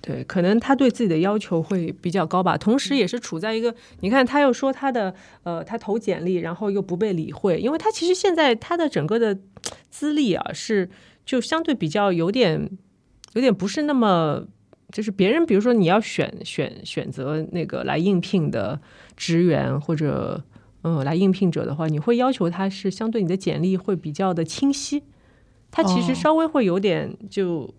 [0.00, 9.36] 对，可能他对自己的要求会比较高吧，同时也是处在一个，你看他又说他的呃，他投简历，然后又不被理会，因为他其实现在他的整个的
[9.90, 10.88] 资历啊是
[11.26, 12.70] 就相对比较有点
[13.34, 14.46] 有点不是那么。
[14.90, 18.80] 就是别人，比如说你要选选选择那个来应聘的
[19.18, 20.42] 职员或者
[20.82, 25.02] 嗯来应聘者的话，你会要求他是相对你的简历会比较的清晰，
[25.70, 27.74] 他其实哦稍微会有点就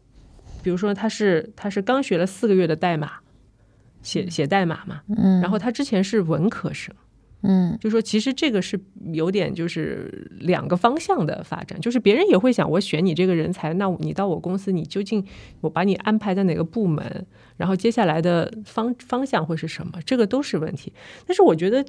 [0.62, 3.13] 比如说他是他是刚学了四个月的代码，
[4.02, 6.93] 写写代码嘛，嗯，然后他之前是文科生，
[7.41, 8.80] 嗯就说其实这个是
[9.13, 15.26] 有点就是两个方向的发展，就是别人也会想我选你这个人才，那你到我公司你究竟
[15.62, 17.26] 我把你安排在哪个部门，
[17.58, 20.93] 然后接下来的方方向会是什么，这个都是问题。
[21.26, 21.86] 但是我觉得。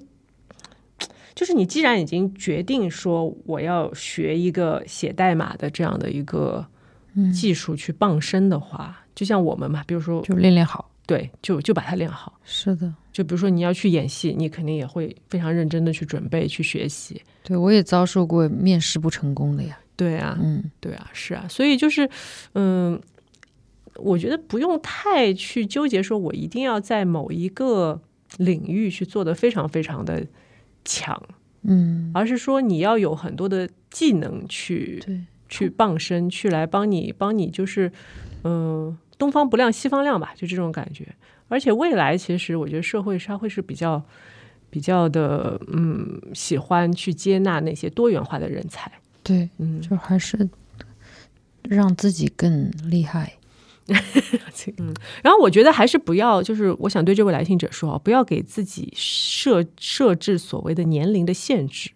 [1.33, 6.67] 就是你既然已经决定说我要学一个写代码的这样的一个嗯，
[7.33, 10.91] 技术去傍身的话，就像我们嘛，比如说就练练好。
[11.07, 12.39] 对，就就把它练好。
[12.45, 17.21] 是的，就比如说你要去演戏，你肯定也会非常认真的去准备、去学习。
[17.43, 19.77] 对我也遭受过面试不成功的呀。
[19.97, 22.09] 对啊，嗯对啊，是啊，所以就是，
[22.55, 23.01] 嗯，
[23.97, 28.01] 我觉得不用太去纠结，说我一定要在某一个
[28.39, 30.25] 领域去做的非常非常的
[30.85, 31.21] 强，
[31.63, 37.93] 嗯，而是说你要有很多的技能去对，去傍身，去来帮你帮你，就是
[38.45, 41.07] 嗯、东方不亮西方亮吧，就这种感觉。
[41.49, 44.03] 而且未来其实我觉得社会它会是比较
[44.71, 48.91] 比较的嗯喜欢去接纳那些多元化的人才，
[49.25, 50.49] 对，嗯，就还是
[51.65, 53.35] 让自己更厉害。
[54.79, 61.91] 嗯然后我觉得还是不要，就是我想对这位来信者说啊，不要给自己设设置所谓的年龄的限制。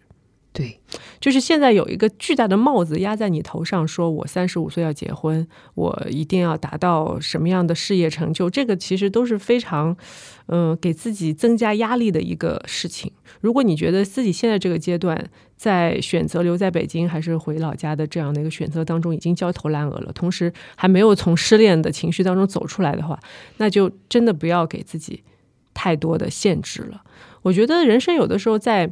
[0.55, 0.79] 对，
[1.19, 9.97] 就是现在有一个巨大的帽子压在你头上，说我三十五岁要结婚，我一定要达到什么样的事业成就，这个其实都是非常，
[10.45, 13.11] 嗯、给自己增加压力的一个事情。
[13.41, 23.19] 如果你觉得自己现在这个阶段在选择留在北京还是回老家的这样的一个选择当中已经焦头烂额了，同时还没有从失恋的情绪当中走出来的话，
[23.57, 25.21] 那就真的不要给自己
[25.73, 27.03] 太多的限制了。
[27.41, 28.89] 我觉得人生有的时候在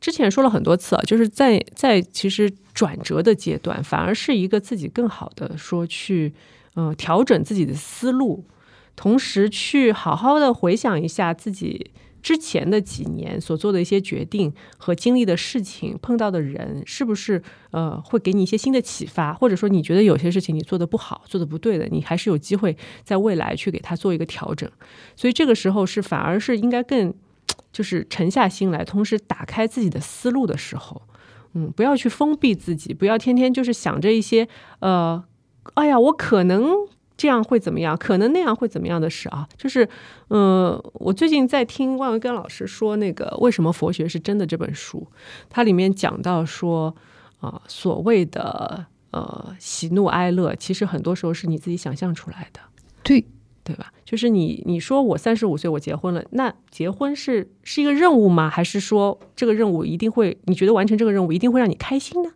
[0.00, 6.32] 之前说了很多次啊，就是在在其实转折的阶段，反而是一个自己更好的说去
[6.74, 8.44] 呃调整自己的思路，
[8.94, 11.90] 同时去好好的回想一下自己
[12.22, 24.68] 之前的几年所做的一些决定和经历的事情，碰到的人是不是呃会给你一些新的启发，或者说你觉得有些事情你做的不好、做的不对的，你还是有机会在未来去给他做一个调整。
[25.14, 27.14] 所以这个时候是反而是应该更
[27.76, 31.02] 就是沉下心来，同时打开自己的思路的时候，
[31.52, 35.22] 嗯，不要去封闭自己，不要天天就是想着一些呃，
[35.74, 36.72] 哎呀，我可能
[37.18, 39.46] 这样会怎么样，可能那样会怎么样的事啊。
[39.58, 39.86] 就是，
[40.28, 45.06] 呃，我最近在听万维根老师说那个《为什么佛学是真的》这本书，
[45.50, 46.96] 它里面讲到说
[47.40, 52.60] 啊、所谓的呃喜怒哀乐，其实很多时候是你自己想象出来的。
[53.02, 53.26] 对，
[53.66, 53.92] 对吧？
[54.04, 58.48] 就是你你说我三十五岁我结婚了，那结婚是是一个任务吗？
[58.48, 62.30] 还是说这个任务一定会你觉得完成这个任务一定会让你开心呢？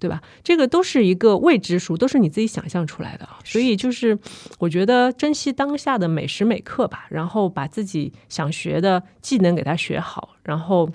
[0.00, 0.20] 对吧？
[0.42, 3.38] 这个都是一个未知数，都是你自己想象出来的啊。
[3.44, 4.18] 所以就是
[4.58, 10.90] 我觉得珍惜当下的每时每刻吧，然后把自己想学的技能给它学好，然后。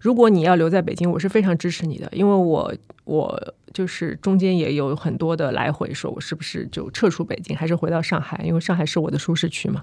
[0.00, 2.72] 如果你要留在北京，我是非常支持你的，因为我
[3.04, 8.42] 我就是中间也有很多的来回，说我是不是就撤出北京，还是回到上海？
[8.44, 9.82] 因为上海是我的舒适区嘛。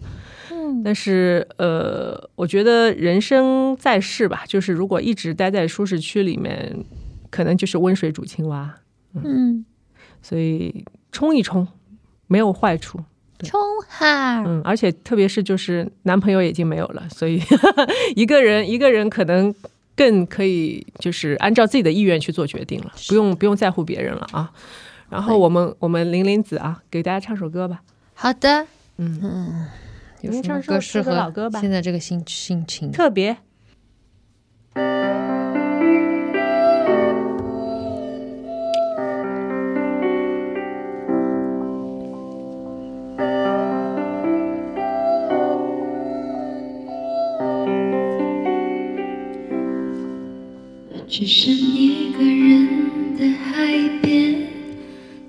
[0.52, 6.76] 嗯，但是呃，我觉得人生在世吧，就是如果一直待在舒适区里面，
[7.30, 8.74] 可能就是温水煮青蛙，
[9.24, 9.66] 嗯，
[10.22, 11.68] 所以冲一冲
[12.28, 13.00] 没有坏处。
[13.44, 17.42] 冲哈，嗯，而且特别是就是男朋友已经没有了，所以
[18.16, 19.54] 一个人一个人可能
[19.96, 24.52] 更可以就是按照自己的意愿去做决定了，不用不用在乎别人了啊。
[25.10, 27.82] 然后我们我们玲玲子啊，给大家唱首歌吧。
[28.16, 28.66] 好的，
[28.98, 29.68] 嗯嗯，
[30.22, 32.92] 有您什么唱首歌适合老歌吧现在这个心心情？
[32.92, 33.38] 特别。
[51.16, 54.48] 只剩一个人的海边，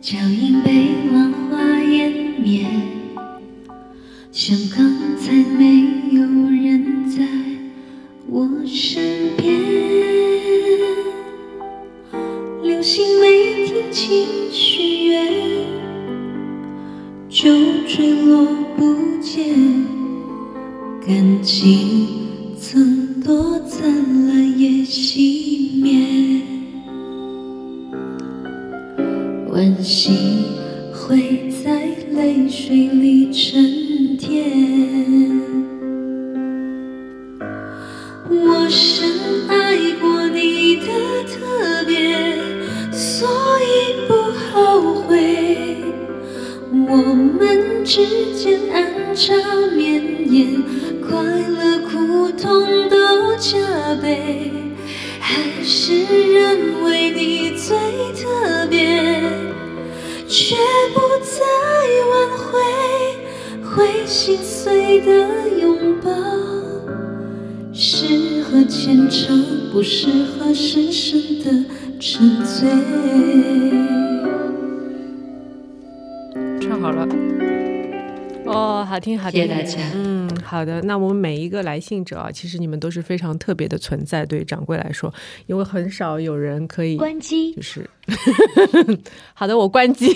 [0.00, 2.10] 脚印被浪花湮
[2.42, 2.64] 灭，
[80.64, 85.12] 好的，那我们每一个来信者啊，其实你们都是非常特别的存在，对掌柜来说，
[85.44, 87.61] 因为很少有人可以关机就。
[87.61, 87.87] 是，
[89.35, 90.11] 好的，我关机。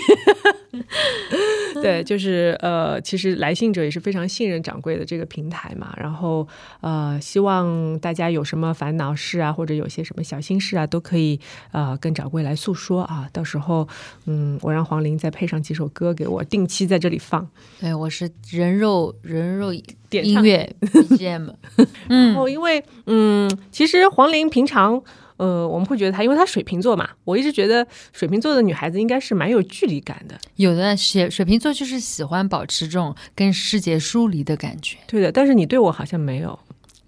[1.81, 6.47] 对，就是呃，其实来信者也是非常信任掌柜的这个平台嘛，然后
[6.81, 11.39] 呃，希望大家有什么烦恼事啊，或者有些什么小心事啊，都可以
[11.71, 13.27] 呃跟掌柜来诉说啊。
[13.31, 13.87] 到时候
[14.25, 17.47] 嗯，我让黄玲再配上几首歌给我，定期在这里放。
[17.79, 19.83] 对我是人肉人肉音
[20.43, 21.53] 乐 BGM，
[22.09, 25.01] 然后因为嗯，其实黄玲平常。
[25.39, 34.97] 呃，我们会觉得她，因为她水瓶座嘛，我一直觉得水瓶座的女孩子应该是蛮有距离感的，有的水水瓶座就是喜欢保持这种跟世界疏离的感觉。
[35.07, 35.31] 对的。
[35.31, 36.59] 但是你对我好像没有，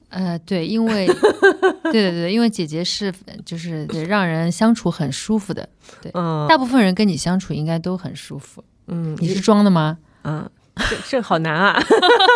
[0.09, 1.07] 呃，对，因为
[1.91, 3.13] 对对对，因为姐姐是
[3.45, 5.67] 就是让人相处很舒服的，
[6.13, 8.63] 嗯大部分人跟你相处应该都很舒服。
[8.87, 9.97] 嗯，你是装的吗？
[10.23, 11.79] 嗯，这这好难啊，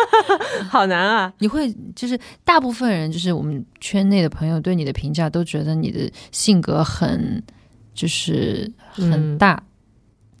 [0.70, 7.42] 好难啊，你会就是大部分人就是我们圈内的朋友对你的评价都觉得你的性格很
[7.94, 9.62] 就是很嗯大，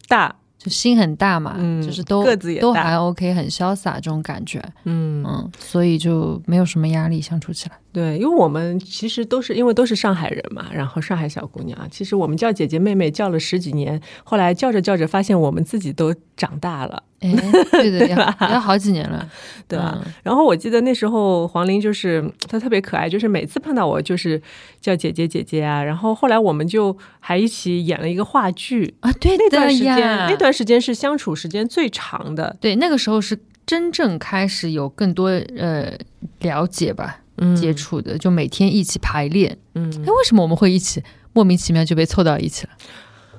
[0.08, 7.78] 大，就心很大嘛，嗯就是都个子也都还 OK，很潇洒这种感觉，嗯嗯，所以就没有什么压力相处起来。
[7.96, 17.34] 对，因为我们其实都是因为都是上海人嘛，然后上海小姑娘，其实我们叫姐姐妹妹叫了十几年，后来叫着叫着发现我们自己都长大了，哎，
[17.72, 19.26] 对 对，要吧要好几年了，
[19.66, 19.98] 对吧？
[20.04, 24.42] 嗯然后我记得那时候黄龄就是她特别可爱，就是每次碰到我就是
[24.78, 25.82] 叫姐姐姐姐啊。
[25.82, 32.54] 然后后来我们就还一起演了一个话剧，啊，对那段的时间呀，那段时间是相处时间最长的。
[32.60, 35.96] 对那个时候是真正开始有更多呃
[36.40, 37.25] 了解吧，嗯
[37.56, 39.56] 接触的，就每天一起排练。
[39.74, 42.72] 嗯，哎，为什么我们会一起莫名其妙就被凑到一起了？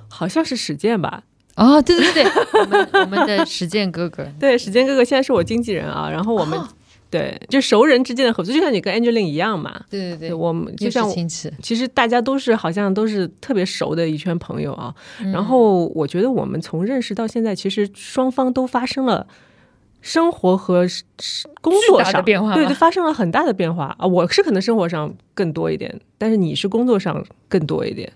[0.10, 1.24] 好像是史健吧？
[1.56, 2.24] 哦，对对对，
[2.62, 6.10] 我们我们的实践哥哥， 对，史健哥哥现在是我经纪人啊。
[6.10, 6.60] 然后我们、
[7.10, 9.82] 对就熟人之间的合作，就像你跟 Angeline 一样嘛。
[9.90, 14.94] 对对对，我们就是像亲戚，其实大家都是好像都是特别熟的一圈朋友啊。
[15.20, 19.26] 嗯然后我觉得我们从认识到现在，其实双方都发生了
[20.08, 20.88] 生活和
[21.62, 24.08] 工作上的上变化对对，发生了很大的变化啊。
[24.08, 28.10] 我是可能生活上更多一点，但是你是工作上更多一点。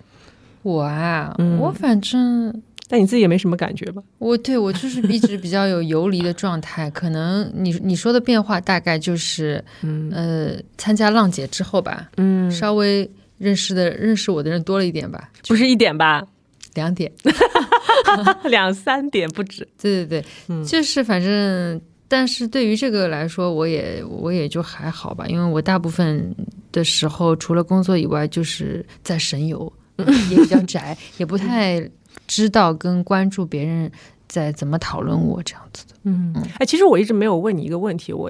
[0.63, 4.01] 我啊，嗯我反正但你自己也没什么感觉吧？
[4.19, 16.23] 我对我就是一直比较有游离的状态，可能你你说的变化大概就是， 嗯呃，参加浪姐之后吧，嗯，稍微认识的认识我的人多了一点吧，不是一点吧，
[16.75, 17.11] 两点，
[18.45, 19.67] 两三点不止。
[19.81, 21.81] 对对对，嗯就是反正，
[22.11, 26.35] 但是对于这个来说，我也我也就还好吧，因为我大部分
[26.69, 29.71] 的时候除了工作以外，就是在神游，
[30.29, 31.89] 也比较 宅，也不太
[32.27, 33.89] 知道跟关注别人
[34.27, 35.95] 在怎么讨论我这样子的。
[36.03, 38.29] 嗯，哎，其实我一直没有问你一个问题，我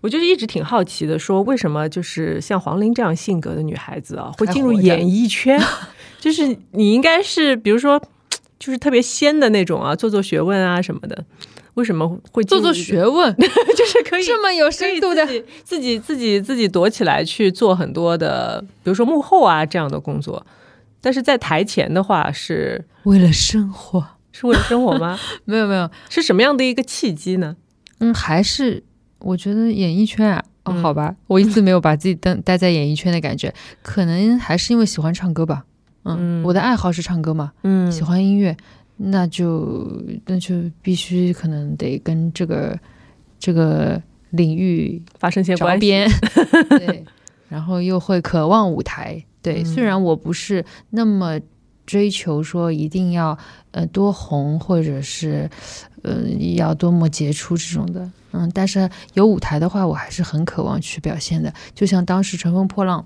[0.00, 5.62] 我就是一直挺好奇的，说为什么就是像黄龄这样性格的女孩子啊，会进入演艺圈？
[6.18, 8.02] 就是你应该是比如说，
[8.58, 11.24] 就是特别仙的那种啊，做做学问啊什么的，
[11.74, 20.46] 为什么会做做学问， 就是可以这么有深度的自，己自己自己自己躲起来去做很多的，比如说幕后啊这样的工作，
[21.00, 24.06] 但是在台前的话是为了生活。
[24.36, 25.16] 是为了生活吗？
[25.44, 27.54] 没有没有，是什么样的一个契机呢？
[28.00, 28.82] 嗯，还是
[29.20, 30.82] 我觉得演艺圈啊，哦，嗯。
[30.82, 35.62] 好吧，我一直没有把自己当待在演艺圈的感觉，可能还是因为喜欢唱歌吧。
[36.02, 36.42] 嗯，嗯。
[36.42, 37.92] 我的爱好是唱歌嘛，嗯。
[37.92, 38.56] 喜欢音乐，
[38.96, 42.78] 那就那就必须可能得跟这个
[43.38, 45.80] 这个领域发生些着关系。
[45.80, 46.08] 边，
[46.70, 47.04] 对，
[47.48, 51.38] 然后又会渴望舞台，对，嗯虽然我不是那么
[51.86, 53.36] 追求说一定要
[53.72, 55.50] 呃多红或者是
[56.02, 56.22] 呃
[56.56, 63.02] 要多么杰出这种的，嗯，但是有舞台的话，我还是很渴望去表现的，就像当时《乘风破浪》。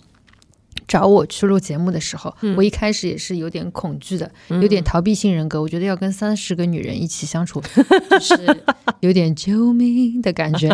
[0.89, 5.61] 找我去录节目的时候，嗯我一开始也是有点恐惧的，嗯有点逃避性人格。
[5.61, 7.63] 我觉得要跟三十个女人一起相处，
[8.11, 8.35] 就是
[9.01, 10.69] 有点救命的感觉。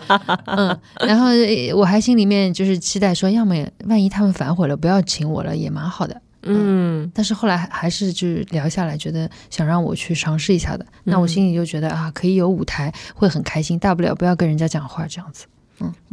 [0.46, 3.54] 嗯，然后呃我还心里面就是期待说，要么
[3.84, 6.20] 万一他们反悔了，不要请我了，也蛮好的。
[6.42, 10.86] 嗯但是后来还还是就是聊下来，觉得想让我去尝试一下的。
[11.04, 15.44] 那我心里就觉得啊，可以有舞台会很开心，大不了不要跟人家讲话这样子。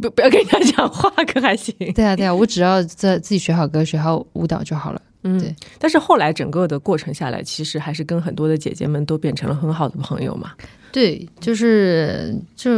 [0.00, 1.74] 不不要跟人家讲话，可还行。
[1.94, 5.02] 对啊，对啊，我只要在自己学好歌、学好舞蹈就好了。
[5.24, 5.54] 嗯对。
[5.78, 10.52] 但是后来整个的过程下来，其实还是跟很多的姐姐们都变成了很好的朋友嘛。
[10.90, 12.70] 对，就是就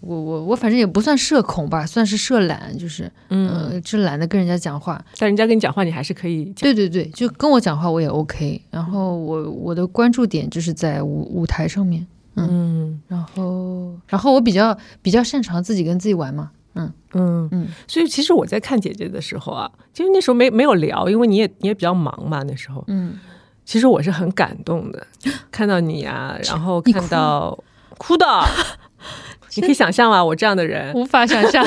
[0.00, 5.02] 我我我反正也不算社恐吧，算是社懒，就是嗯，呃，就懒得跟人家讲话。
[5.18, 6.56] 但人家跟你讲话，你还是可以讲。
[6.56, 8.60] 对对对，就跟我讲话我也 OK。
[8.70, 12.06] 然后我我的关注点就是在舞舞台上面，
[12.36, 13.00] 嗯。
[13.08, 16.50] 然后然后我比较比较擅长自己跟自己玩嘛。
[16.74, 16.92] 嗯。
[17.14, 17.48] 嗯。
[17.52, 22.84] 嗯，所以其实我在看姐姐的时候啊，其实那时候没没有聊，因为你也你也比较忙嘛，那时候。
[22.88, 23.18] 嗯，
[23.64, 25.06] 其实我是很感动的，
[25.50, 27.58] 看到你啊，然后看到
[27.98, 28.26] 哭的，
[29.56, 31.64] 你可以想象吗，我这样的人， 无法想象。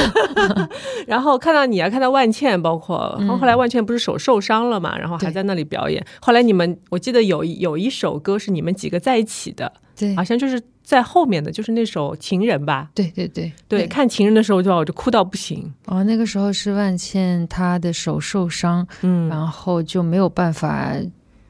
[1.08, 6.06] 然后看到你啊，看到万茜，包括嗯后来万茜不是手受伤了嘛，然后还在那里表演。
[6.22, 12.90] 后来你们，我记得有一有一首歌是你们几个在一起的，对好像就是在后面的，就是那首《情人》吧。
[12.96, 15.72] 对对对对，看《情人》的时候就把我就哭到不行。
[15.86, 20.94] 哦，那个时候是万茜她的手受伤，嗯，然后就没有办法，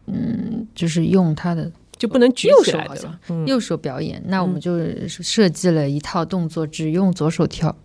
[0.07, 3.19] 嗯，就是用她的就不能举右起来的手好像。
[3.29, 7.75] 嗯右手表演，那我们就设计了一套动作，只用左手跳，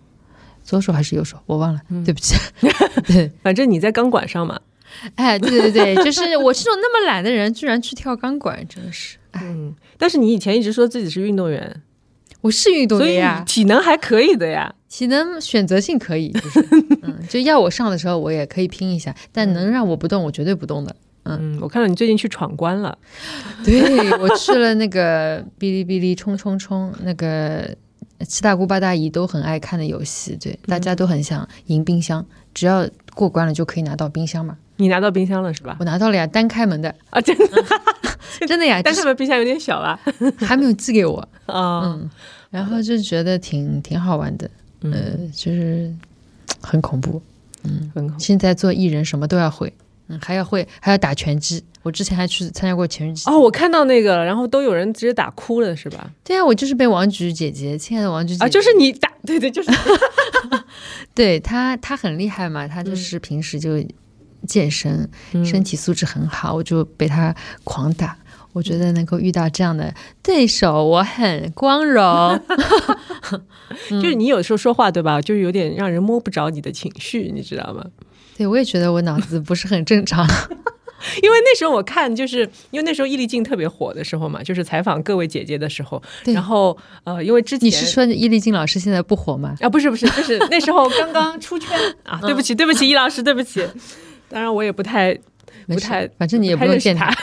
[0.63, 2.35] 左手还是右手我忘了，对不起。
[3.05, 4.59] 对，反正你在钢管上嘛。
[5.15, 11.81] 哎，对对对，就是我这种那么懒的人，居然去跳钢管，真的是，哎，嗯，但是你以前一直说自己是运动员，
[12.41, 14.73] 我是运动所以员呀，体能还可以的呀。
[14.87, 16.65] 体能选择性可以，就是，
[17.01, 20.95] 嗯，就要我上的时候，我也可以拼一下，但能让我不动，我绝对不动的。
[21.25, 22.97] 嗯，我看到你最近去闯关了。
[23.63, 27.67] 对我去了那个 哔哩哔哩冲冲冲，那个
[28.27, 34.57] 七大姑八大姨都很爱看的游戏，对，大家都很想赢冰箱，只要过关了就可以拿到冰箱嘛。
[34.77, 35.85] 你拿到冰箱了是吧我？
[35.85, 37.45] 拿到了呀，单开门的，啊，真的，
[38.47, 39.99] 真的呀， 单开门冰箱有点小啊。
[40.39, 41.17] 还没有寄给我，
[41.47, 42.09] 啊，嗯，
[42.51, 44.49] 然后就觉得挺挺好玩的，
[44.83, 45.91] 呃，就是
[46.61, 47.21] 很恐怖。
[47.63, 48.15] 嗯很好。
[48.19, 49.73] 现在做艺人什么都要会，
[50.07, 51.63] 嗯，还要会，还要打拳击。
[51.83, 53.29] 我之前还去参加过拳击。
[53.29, 56.09] 哦，我看到那个了，然后都有人直接打哭了，是吧？
[56.23, 59.71] 对啊，我就是被王菊姐姐，亲爱的王菊姐姐啊，就是你打， 对对，就是
[61.13, 63.83] 对她，她很厉害嘛，她就是平时就
[64.47, 65.09] 健身，
[65.43, 68.17] 身体素质很好，我就被她狂打。
[68.53, 69.93] 我觉得能够遇到这样的
[70.23, 72.39] 对手，我很光荣。
[73.89, 77.85] 就是你有时候说话对吧，就是有点让人摸不着你的情绪，你知道吗？
[78.35, 80.27] 对我也觉得我脑子不是很正常。
[81.21, 82.39] 因为那时候我看，就是
[82.71, 89.55] 因为那时候易立竞特别火的时候嘛，就是采访各位姐姐的时候，对然后呃，因为之前你是说易立竞老师现在不火吗？
[89.61, 93.63] 啊，不是不是，就是那时候刚刚出圈啊，对不起对不起，易老师对不起，
[94.29, 95.15] 当然我也不太
[95.67, 97.13] 不太，反正你也不用见太认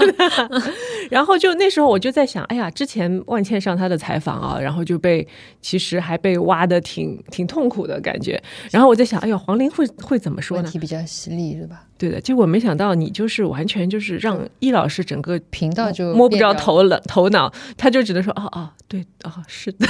[0.00, 0.62] 识他。
[1.10, 5.26] 然后就那时候我就在想，哎呀，之前万茜上他的采访啊，然后就被
[5.62, 8.42] 其实还被挖的挺挺痛苦的感觉。
[8.70, 10.64] 然后我在想，哎呀，黄龄会会怎么说呢？
[10.64, 11.85] 问题比较犀利是吧？
[11.98, 19.86] 对的，结果没想到你就是完全就是让易老师整个频道就摸不着头了头脑，他就只能说，哦哦，对，哦是的，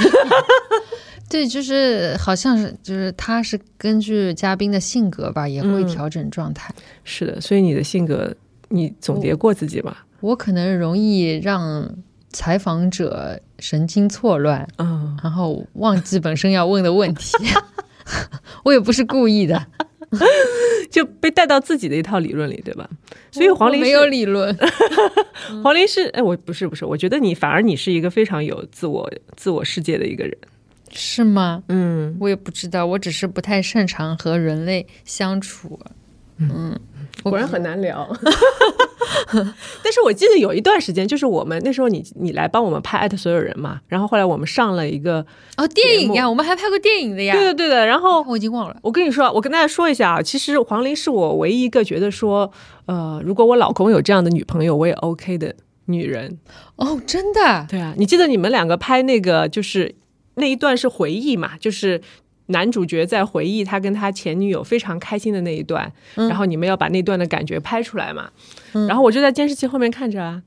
[1.28, 6.72] 对，就是好像是就是他是根据嘉宾的性格吧，也会嗯调整状态。
[7.02, 7.40] 是的。
[7.40, 8.34] 所以你的性格，
[8.68, 9.96] 你总结过自己吗？
[10.20, 11.88] 我可能容易让
[12.30, 17.36] 采访者神经错乱，嗯，然后忘记本身要问的问题。
[18.64, 19.66] 我也不是故意的，
[20.90, 22.88] 就被带到自己的一套理论里，对吧？
[23.30, 24.56] 所以黄龄没有理论。
[25.62, 30.36] 黄龄是，哎，我不是不是，我觉得你反而你是一个非常有自我自我世界的一个人。
[30.92, 31.62] 是吗？
[31.68, 35.78] 嗯，我也不知道，我只是不太擅长和人类相处。
[36.38, 38.08] 嗯，我果然很难聊。
[39.82, 45.24] 但是我记得有一段时间，就是我们那时候你你来帮我们拍艾特所有人嘛，然后后来我们上了一个，
[45.56, 47.34] 哦，电影呀，我们还拍过电影的呀。
[47.34, 48.76] 对的对的，然后我已经忘了。
[48.82, 52.50] 我跟你说，我跟大家说一下啊，其实黄龄是我唯一一个觉得说，
[52.86, 55.54] 呃，如果我老公有这样的女朋友，我也 OK 的
[55.86, 56.38] 女人。
[56.76, 57.66] 哦，真的。
[57.68, 59.94] 对啊，你记得你们两个拍那个就是
[60.34, 62.00] 那一段是回忆嘛，就是。
[62.46, 68.30] 男主角在回忆他跟他前女友非常开心的那一段，然后你们要把那段的感觉拍出来嘛。
[68.72, 70.42] 然后我就在监视器后面看着啊，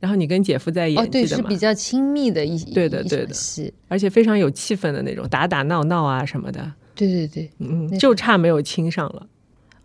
[0.00, 3.72] 然后你跟姐夫在演，哦，对，是比较亲密的一一对的对的戏。
[3.88, 7.50] 而且非常有气氛的那种，打打闹闹啊什么的，对对对。
[7.58, 9.26] 嗯，就差没有亲上了。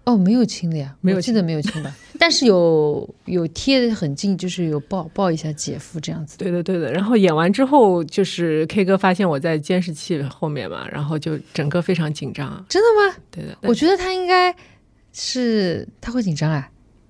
[0.10, 1.96] 哦，没有亲的呀，没有我记得没有亲吧？
[2.18, 6.36] 但是有有贴的很近，就是有抱抱一下姐夫这样子。
[6.36, 6.92] 对的，对的。
[6.92, 12.66] 然后演完之后，就是 K 哥发现我在监视器后面嘛，然后就整个非常紧张。
[12.68, 13.16] 真的吗？
[13.30, 14.56] 对的，我觉得他应该
[15.14, 16.68] 是他会紧张啊。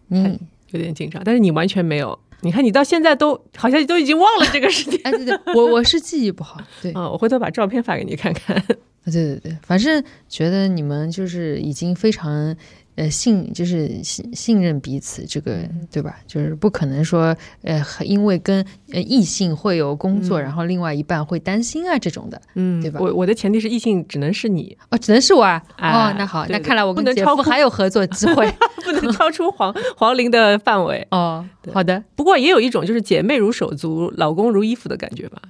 [0.10, 0.38] 你
[0.72, 2.20] 有点紧张，但是你完全没有。
[2.42, 5.00] 你看，你到现在都好像都已经忘了这个事情。
[5.06, 6.62] 哎，对对，我我是记忆不好。
[6.82, 8.62] 对，啊，啊、我回头把照片发给你看看。
[9.06, 12.56] 对对对，反正觉得你们就是已经非常。
[13.00, 15.58] 呃，信就是信信任彼此，这个
[15.90, 16.20] 对吧？
[16.28, 25.64] 就是不可能说，呃，因为跟呃异性会有工作，然后另外一半会担心啊这种的，嗯，对吧我我的前提是异性只能是你，哦，只能是我啊。
[25.78, 28.54] 哎哦，那好，对对那看来我跟姐夫还有合作机会。
[28.84, 31.08] 不能超出黄 黄龄的范围。
[31.12, 32.04] 哦，好的。
[32.16, 35.42] 不过也有一种就是姐妹如手足，老公如衣服的感觉吧。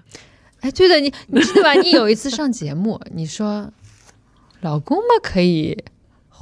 [0.59, 1.73] 哎，对的，你你记得吧？
[1.73, 3.71] 你有一次上节目，你说
[4.61, 5.83] 老公嘛可以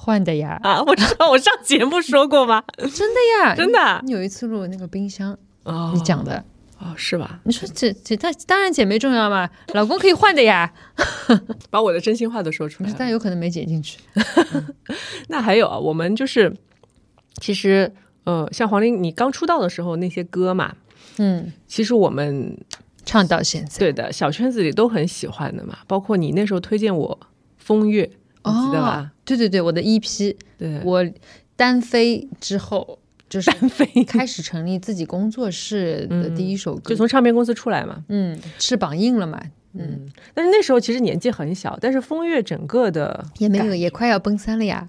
[0.07, 2.63] 换的呀，啊，我知道，我上节目说过吗？
[2.79, 6.41] 真的呀，真的啊你有一次录那个冰箱，哦你讲的，
[6.79, 7.41] 哦，是吧？
[7.43, 10.73] 你说这这当当然姐妹重要嘛，老公可以换的呀，
[11.69, 12.95] 把我的真心话都说出来。
[12.97, 13.99] 但有可能没剪进去。
[15.27, 16.55] 那还有啊，我们就是
[17.41, 17.93] 其实
[18.23, 20.73] 呃，像黄龄，你刚出道的时候那些歌嘛，
[21.17, 22.57] 嗯，其实我们
[23.03, 25.79] 唱到现在，对的小圈子里都很喜欢的嘛。
[25.85, 27.19] 包括你那时候推荐我
[27.57, 28.05] 《风月》，
[28.49, 29.11] 你记得吧？
[29.13, 29.16] 哦？
[29.27, 31.05] 对对对，我的 EP，对，我
[31.55, 32.97] 单飞之后。
[33.29, 38.01] 就是单飞开始成立自己工作室的第一首歌，就从唱片公司出来嘛。
[38.07, 39.37] 嗯翅膀硬了嘛，
[39.73, 44.87] 嗯，但是那时候其实年纪很小，但是风月整个的也没有，也快要奔三了呀。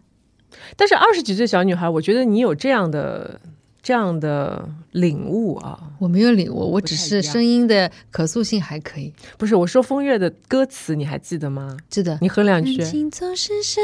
[0.77, 3.41] 但是二十几岁小女孩，我觉得你有这样的
[3.83, 9.13] 这样的领悟啊，我没有领悟，我只是声音的可塑性还可以。
[9.37, 11.77] 不是我说风月的歌词，你还记得吗？
[11.91, 13.83] 记得你哼两句感，情总是深，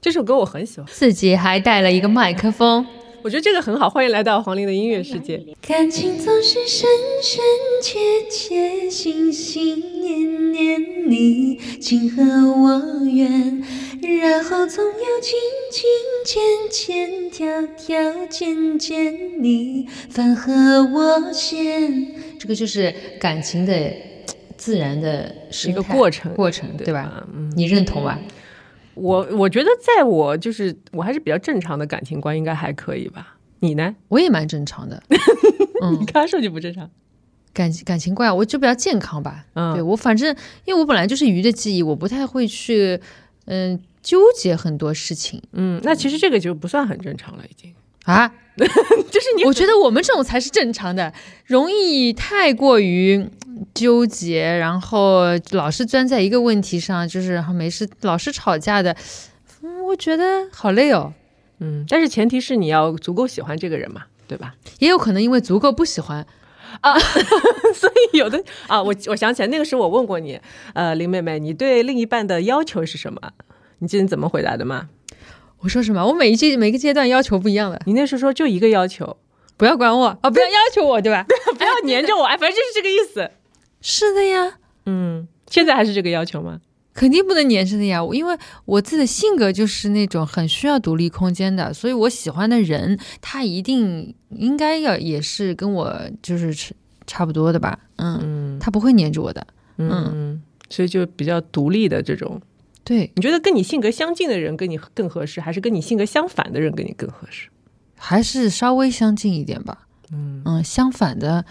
[0.00, 2.86] 这首歌我很喜欢，自己还带了一个麦克风。
[3.22, 3.90] 我觉得这个很好。
[3.90, 5.42] 欢迎来到黄龄的音乐世界。
[5.66, 6.88] 感情总是深
[7.20, 7.42] 深
[7.82, 7.98] 切
[8.30, 13.64] 切，心心念念，你情和我愿，
[14.20, 15.36] 然后总有情
[15.72, 15.90] 情
[16.24, 22.06] 浅浅，条条件件，你饭和我嫌。
[22.38, 23.92] 这个就是感情的
[24.56, 25.34] 自然的
[25.66, 27.26] 一个过程过程对吧？
[27.56, 28.20] 你认同吧？
[28.96, 33.36] 我我觉得在我就是我还是比较正常的感情观，应该还可以吧？
[33.60, 33.94] 你呢？
[34.08, 35.02] 我也蛮正常的，
[35.82, 36.90] 嗯你刚刚说就不正常。
[37.52, 39.46] 感感情观，我就比较健康吧。
[39.54, 40.34] 嗯对我反正
[40.66, 43.00] 因为我本来就是鱼的记忆，我不太会去
[43.46, 47.72] 嗯、纠结很多事情嗯，那其实这个就不算很正常了，已经。
[48.06, 48.32] 啊。
[48.56, 51.12] 就是你我觉得我们这种才是正常的，
[51.44, 53.28] 容易太过于
[53.74, 58.96] 纠结，然后老是钻在一个问题上，就是没事老是吵架的，
[59.60, 61.12] 嗯，我觉得好累哦。
[61.58, 64.54] 嗯，但是前提是你要足够喜欢这个人嘛，对吧？
[64.78, 66.26] 也有可能因为足够不喜欢，
[66.80, 66.98] 啊
[67.74, 70.40] 所以有的啊，我我想起来那个时候我问过你，
[70.72, 73.20] 呃，林妹妹，你对另一半的要求是什么？
[73.80, 74.88] 你记得你怎么回答的吗？
[75.66, 76.06] 我说什么？
[76.06, 79.16] 我每一阶每个阶段要求不一样的，你那时候说就一个要求，
[79.56, 81.26] 不要管我啊，不要要求我，对吧？
[81.58, 83.28] 不要黏着我，哎，反正就是这个意思。
[83.80, 86.60] 是的呀，嗯，现在还是这个要求吗？
[86.94, 96.54] 肯定不能黏着的呀，因为我自己的性格就是那种很需要独立空间的，所以我喜欢的人他一定应该要也是跟我就是
[97.08, 99.44] 差不多的吧，嗯，嗯他不会黏着我的，
[99.78, 102.40] 嗯嗯，所以就比较独立的这种。
[102.86, 107.48] 对，你觉得跟你性格相近的人跟你更合适，还是跟你性格相反的人跟你更合适？
[107.96, 111.44] 还是稍微相近一点吧，嗯，嗯，相反的，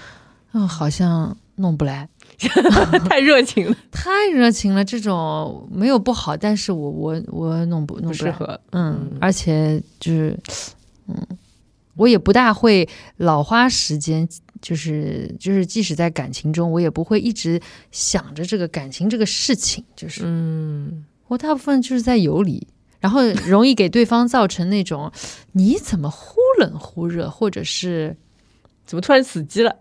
[0.53, 2.07] 嗯，好像弄不来
[3.09, 8.57] 太热情了，太热情了，这种没有不好，但是我我我弄不弄不，不适合。
[8.71, 10.39] 嗯，而且就是，
[11.07, 11.15] 嗯，
[11.95, 14.25] 我也不大会老花时间，
[14.61, 17.59] 就是就是，即使在感情中，我也不会一直
[17.91, 22.67] 想着这个感情这个事情，就是、嗯，我大部分就是在游离，
[22.99, 25.11] 然后容易给对方造成那种
[25.53, 28.15] 你怎么忽冷忽热，或者是
[28.85, 29.75] 怎么突然死机了？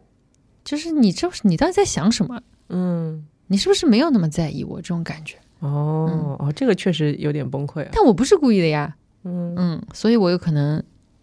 [0.65, 2.41] 就是你这你到底在想什么？
[2.71, 5.37] 嗯，你是不是没有那么在意我这种感觉？
[5.61, 7.91] 哦、哦，这个确实有点崩溃啊。
[7.93, 10.83] 但我不是故意的呀，嗯，嗯，所以我有可能，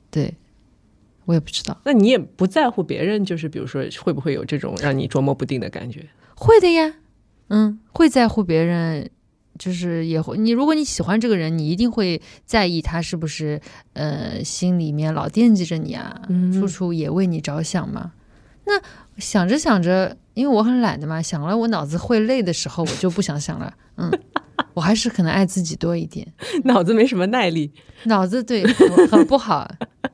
[0.10, 0.34] 对
[1.26, 1.80] 我也不知道。
[1.84, 6.08] 那你也不在乎别人，就是比如说会不会有这种让你捉摸不定的感觉？
[6.36, 6.94] 会的呀，
[7.50, 9.10] 嗯，会在乎别人，
[9.62, 10.36] 就是也会。
[10.40, 13.62] 你如果你喜欢这个人，你一定会在意他是不是
[13.94, 18.14] 呃心里面老惦记着你啊，嗯处处也为你着想嘛。
[18.66, 18.74] 那
[19.18, 23.72] 想着想着，因为我很懒的嘛，想了我脑子会累的时候，我就不想想了。
[23.98, 24.10] 嗯，
[24.74, 26.26] 我还是可能爱自己多一点，
[26.66, 27.72] 脑子没什么耐力。
[28.06, 28.66] 脑子对
[29.12, 29.70] 很不好，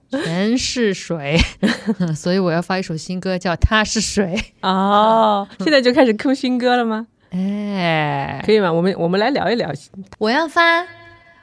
[0.09, 1.37] 全是水，
[2.13, 4.35] 所以我要发一首新歌，叫《他是水》。
[4.67, 7.07] 哦，现在就开始 Q 新歌了吗？
[7.29, 8.71] 哎，可以吗？
[8.71, 9.71] 我们我们来聊一聊。
[10.17, 10.85] 我要发，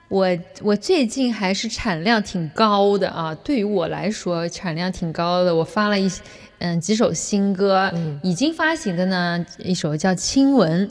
[0.08, 0.28] 我
[0.62, 5.54] 我最近还是产量挺高的啊，对于我来说产量挺高的。
[5.54, 6.10] 我发了一
[6.58, 10.88] 嗯几首新歌，已经发行的呢，一首叫《亲吻》，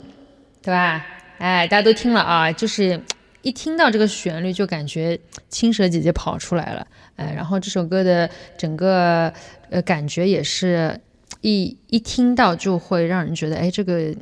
[0.62, 1.04] 对吧？
[1.38, 3.00] 哎，大家都听了啊，就是
[3.42, 5.18] 一听到这个旋律就感觉
[5.48, 6.86] 青蛇姐姐跑出来了，
[7.16, 9.32] 哎，然后这首歌的整个
[9.70, 11.00] 呃感觉也是
[11.40, 14.14] 一一听到就会让人觉得，哎，这个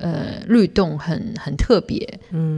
[0.00, 2.56] 呃律动很很特别，嗯。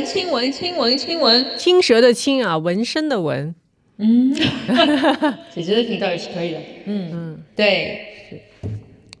[0.00, 1.58] 叫亲吻，亲吻，亲吻，亲吻。
[1.58, 3.54] 青蛇的青啊，纹身的纹。
[3.96, 4.32] 嗯，
[5.52, 6.60] 姐姐的频道也是可以的。
[6.84, 8.42] 嗯嗯，对，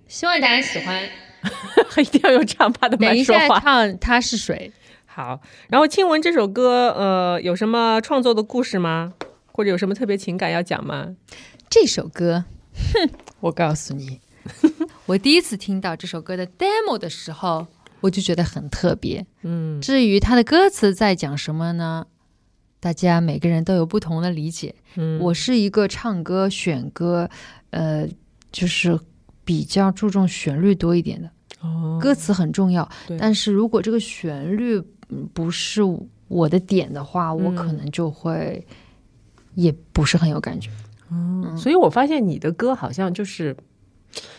[0.06, 1.02] 希望大家喜欢。
[1.98, 3.60] 一定要用唱吧的 等一下麦说话。
[3.60, 4.70] 唱他是谁，
[5.06, 9.14] 好，然后《亲吻》这首歌，呃，有什么创作的故事吗？
[9.52, 11.16] 或者有什么特别情感要讲吗？
[11.68, 12.44] 这首歌，
[12.94, 13.10] 哼，
[13.40, 14.20] 我告诉你，
[15.06, 17.66] 我第一次听到这首歌的 demo 的时候，
[18.00, 19.24] 我就觉得很特别。
[19.42, 22.06] 嗯至于它的歌词在讲什么呢？
[22.80, 24.74] 大家每个人都有不同的理解。
[24.96, 27.28] 嗯，我是一个唱歌选歌，
[27.70, 28.06] 呃，
[28.52, 28.98] 就是
[29.44, 31.30] 比较注重旋律多一点的，
[31.60, 32.88] 哦歌词很重要。
[33.18, 34.78] 但是如果这个旋律
[35.08, 35.82] 嗯不是
[36.28, 38.64] 我的点的话，我嗯可能就会
[39.54, 40.70] 也不是很有感觉。
[41.56, 43.56] 所以我发现你的歌好像就是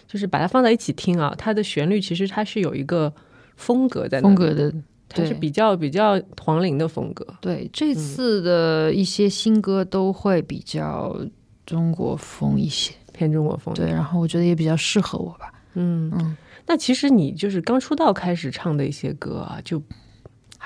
[0.08, 3.12] 就是把它放在一起听啊，它的旋律其实它是有一个
[3.60, 7.26] 风格在风格的对它是比较比较黄龄的风格。
[7.42, 11.20] 对，这次的一些新歌都会比较
[11.66, 12.94] 中国风一些。
[13.12, 15.52] 偏中国风，对，，然后我觉得也比较适合我吧。
[15.74, 16.38] 嗯嗯，
[16.68, 19.82] 那其实你就是刚出道开始唱的一些歌啊，就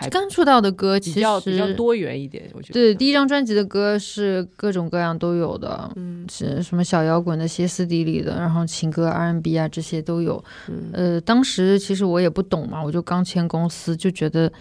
[0.04, 2.74] 还刚出道的歌其比较实比较多元一点，我觉得。
[2.74, 10.43] 对，第一张专辑的歌是各种各样都有的，嗯，是什么小摇滚的、歇斯底里的，然后情歌、R&B 啊这些都有。
[10.68, 14.51] 嗯呃，当时其实我也不懂嘛，我就刚签公司，就觉得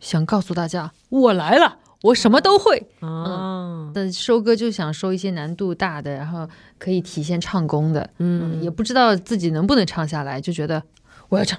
[0.00, 2.86] 想告诉大家，我来了，我什么都会。
[3.00, 10.82] 啊，的收歌就想收一些难度大的，然后可以体现唱功的，嗯，也不知道自己能不能唱下来，就觉得
[11.28, 11.58] 我要唱，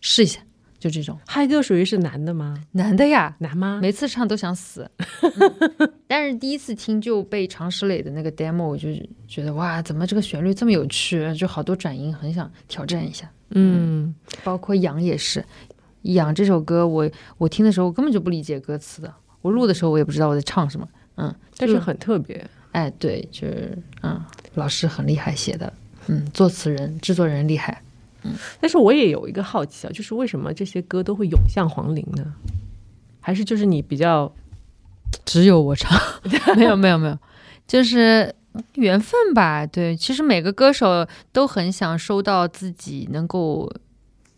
[0.00, 0.40] 试一下，
[0.82, 2.58] 就这种嗨歌属于是男的吗？
[2.72, 3.32] 男的呀。
[3.38, 3.78] 男吗？
[3.80, 4.90] 每次唱都想死，
[5.22, 8.88] 嗯 但是第一次听就被常石磊的那个 demo，我就
[9.28, 13.30] 觉得哇，怎么这个旋律这么有趣，就好多转音，很想挑战一下。
[13.50, 14.12] 嗯
[14.42, 15.40] 包括《痒》也是，
[16.02, 17.08] 《痒》这首歌我
[17.38, 20.88] 我听的时候我根本就不理解歌词的，我录的时候我也不知道我在唱什么。
[21.14, 22.44] 嗯，但是很特别。
[22.72, 24.20] 哎，对，就是嗯，
[24.54, 25.72] 老师很厉害写的，
[26.08, 27.82] 嗯，作词人、制作人厉害。
[28.60, 32.34] 但是我也有一个好奇啊，就是为什么这些歌都会涌向黄龄呢？
[33.20, 34.32] 还是就是你比较
[35.24, 35.98] 只有我唱，
[36.56, 37.18] 没有没有没有，
[37.66, 38.34] 就是
[38.74, 39.66] 缘分吧。
[39.66, 43.72] 对，其实每个歌手都很想收到自己能够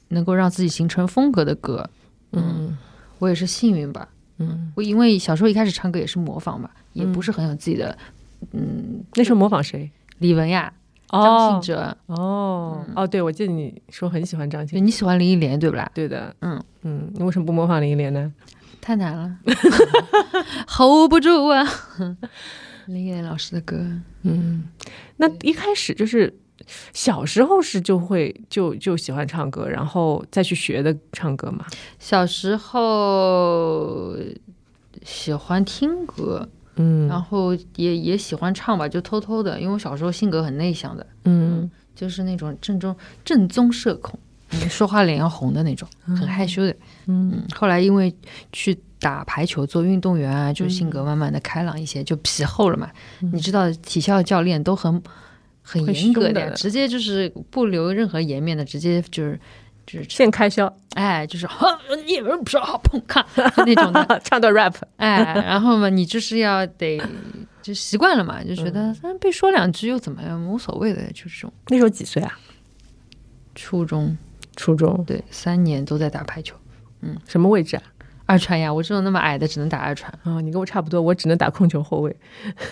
[0.09, 1.89] 能够让自己形成风格的歌。
[2.32, 2.76] 嗯
[3.20, 4.09] 我也是幸运吧。
[4.39, 7.97] 嗯，我因为小时候一开始唱歌也是模仿嘛，也不是很有自己的。
[8.53, 9.91] 嗯，那时候模仿谁？
[10.18, 10.72] 李玟呀，
[11.09, 14.84] 张哦信哲，哦哦，对，我记得你说很喜欢张信哲。
[14.84, 15.90] 你喜欢林忆莲对不啦？
[15.94, 18.32] 对的，嗯嗯，你为什么不模仿林忆莲呢？
[18.80, 19.38] 太难了，
[20.68, 21.64] hold 不住啊。
[22.86, 23.76] 林忆莲老师的歌，
[24.22, 24.64] 嗯，
[25.16, 26.34] 那一开始就是
[26.92, 31.64] 小时候是就会就就喜欢唱歌，然后再去学的唱歌嘛。
[31.98, 34.14] 小时候
[35.02, 36.46] 喜欢听歌，
[36.77, 37.09] 嗯。
[37.09, 41.70] 然后也也喜欢唱吧，就偷偷的，因为我小时候性格很内向的，嗯。
[41.95, 42.95] 就是那种正宗
[43.25, 44.18] 正宗社恐，
[44.51, 46.72] 嗯说话脸要红的那种，很害羞的。
[47.07, 47.31] 嗯。
[47.33, 48.12] 嗯，后来因为
[48.53, 52.91] 去打排球做运动员啊，就性格慢慢的开朗一些，就皮厚了嘛。
[53.20, 55.01] 你知道体校教练都很
[55.62, 56.51] 很严格的。
[56.55, 59.39] 直接就是不留任何颜面的，直接就是
[59.87, 61.66] 就是现开销，哎，就是哈，
[62.07, 63.24] 你们不是好碰看
[63.57, 64.74] 就那种的， 唱段 rap。
[64.97, 67.01] 哎，然后嘛，你就是要得
[67.62, 71.53] 就习惯了嘛，就觉得嗯被说两句又怎么样，无所谓的，就这种。
[71.68, 72.39] 那时候几岁啊？
[73.55, 74.16] 初中
[74.57, 76.57] 初中，对三年都在打排球，
[77.03, 77.82] 嗯什么位置啊？
[78.26, 82.16] 二传呀，我这种那么矮的只能打二传啊、你跟我差不多，我只能打控球后卫，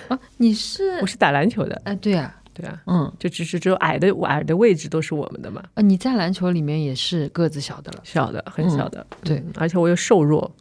[0.08, 0.18] 啊。
[0.38, 1.80] 你是我是打篮球的。
[1.84, 9.06] 哎对啊，对啊，嗯就只是只有矮的矮的位置都是我们的嘛，啊，你在篮球里面也是个子小的了，小的很小的。
[9.22, 10.54] 对嗯而且我又瘦弱。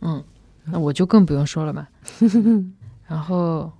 [0.00, 0.22] 嗯，
[0.64, 1.86] 那我就更不用说了嘛。
[3.06, 3.70] 然后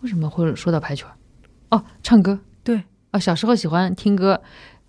[0.00, 1.78] 为什么会说到排球啊？
[1.78, 2.38] 哦，唱歌。
[2.62, 2.82] 对，
[3.12, 4.40] 哦，小时候喜欢听歌，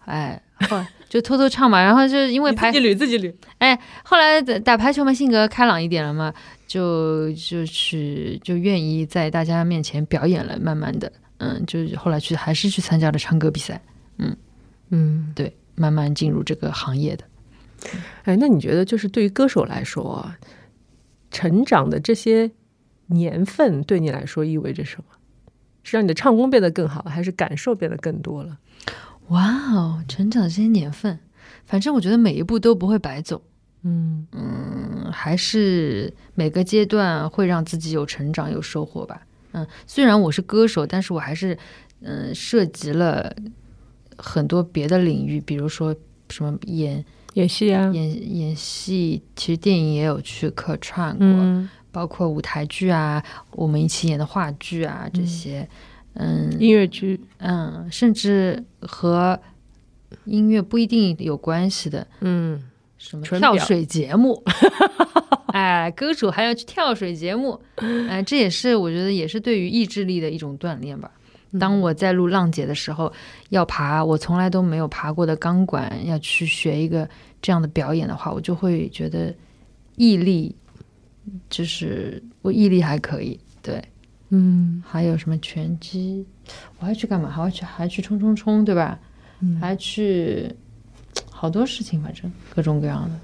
[0.05, 1.81] 哎，后来 就偷偷唱嘛。
[1.81, 3.33] 然后就是因为排你自己捋自己捋。
[3.59, 6.33] 哎后来打打排球嘛，性格开朗一点了嘛，
[6.67, 10.59] 就就去就愿意在大家面前表演了。
[10.59, 11.09] 慢慢的，
[11.43, 13.81] 嗯，就是后来去还是去参加了唱歌比赛，
[14.17, 14.35] 嗯
[14.89, 17.25] 嗯，对，慢慢进入这个行业的。
[18.23, 20.37] 哎，那你觉得就是对于歌手来说啊，
[21.31, 22.51] 成长的这些
[23.07, 25.05] 年份对你来说意味着什么？
[25.83, 28.57] 是让你的唱功变得更好，还是感受变得更多了？
[29.27, 31.19] 哇哦，成长这些年份，
[31.65, 33.41] 反正我觉得每一步都不会白走。
[33.81, 39.25] 嗯嗯，还是每个阶段会让自己有成长、有收获吧。
[39.53, 41.57] 嗯，虽然我是歌手，但是我还是
[42.01, 43.33] 嗯涉及了
[44.17, 45.95] 很多别的领域，比如说
[46.29, 47.03] 什么演
[47.35, 55.67] 演戏啊，演演戏，其实电影也有去客串过，嗯，包括舞台剧啊，我们一起演的话剧啊这些。
[56.15, 59.39] 嗯音乐剧，嗯，甚至和
[60.25, 62.61] 音乐不一定有关系的，嗯，
[63.03, 64.41] 什么跳水节目，
[65.51, 67.59] 哎，歌手还要去跳水节目，
[68.09, 71.11] 哎，这也是我觉得也是对于意志力的一种锻炼吧。
[71.59, 73.11] 当我在录《浪姐》的时候，
[73.49, 77.07] 要爬我从来都没有爬过的钢管，要去学一个
[77.41, 79.35] 这样的表演的话，我就会觉得
[79.97, 80.55] 毅力，
[81.49, 83.37] 就是我毅力还可以。
[83.61, 83.83] 对，
[84.29, 86.25] 嗯还有什么拳击，
[86.79, 87.29] 我还去干嘛？
[87.29, 88.97] 还要去还去冲冲冲，对吧？
[89.41, 90.49] 嗯还去
[91.43, 93.19] 好多事情，反正各种各样的。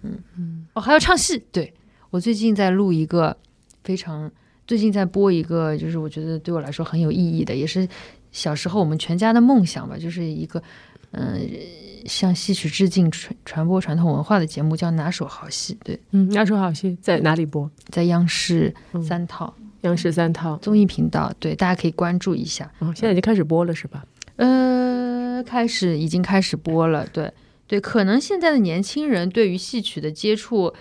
[0.00, 1.38] 嗯嗯，哦，还要唱戏。
[1.52, 1.70] 对
[2.08, 3.36] 我最近在录一个
[3.84, 4.30] 非常，
[4.66, 7.86] 最近在播一个，就是我觉得对我来说很有意义的，也是
[8.32, 10.62] 小时候我们全家的梦想吧，就是一个
[11.10, 11.46] 嗯、
[12.06, 15.74] 向戏曲致敬、传传播传统文化的节目，叫《拿手好戏》。
[15.84, 17.70] 对，嗯，拿手好戏在哪里播？
[17.90, 20.56] 在央视嗯三套、央视三套。
[20.62, 22.72] 综艺频道，对，大家可以关注一下。
[22.78, 24.06] 哦，现在已经开始播了是吧？
[24.36, 27.30] 呃，开始已经开始播了，对
[27.68, 30.74] 对，可能现在的年轻人对于戏曲的接触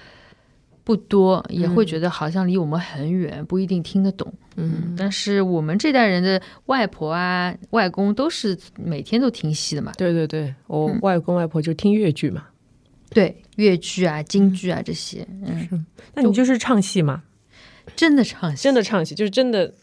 [0.83, 4.33] 不多，也会觉得好像离我们很远，不一定听得懂。
[4.55, 12.47] 嗯，但是我们这代人的外婆啊、外公都是每天都听戏的嘛，对对对，我嗯外公外婆就听越剧嘛。
[13.09, 17.23] 对，越剧啊、京剧啊这些，嗯，那你就是唱戏嘛？
[17.95, 19.73] 真的唱戏，真的唱戏，就是真的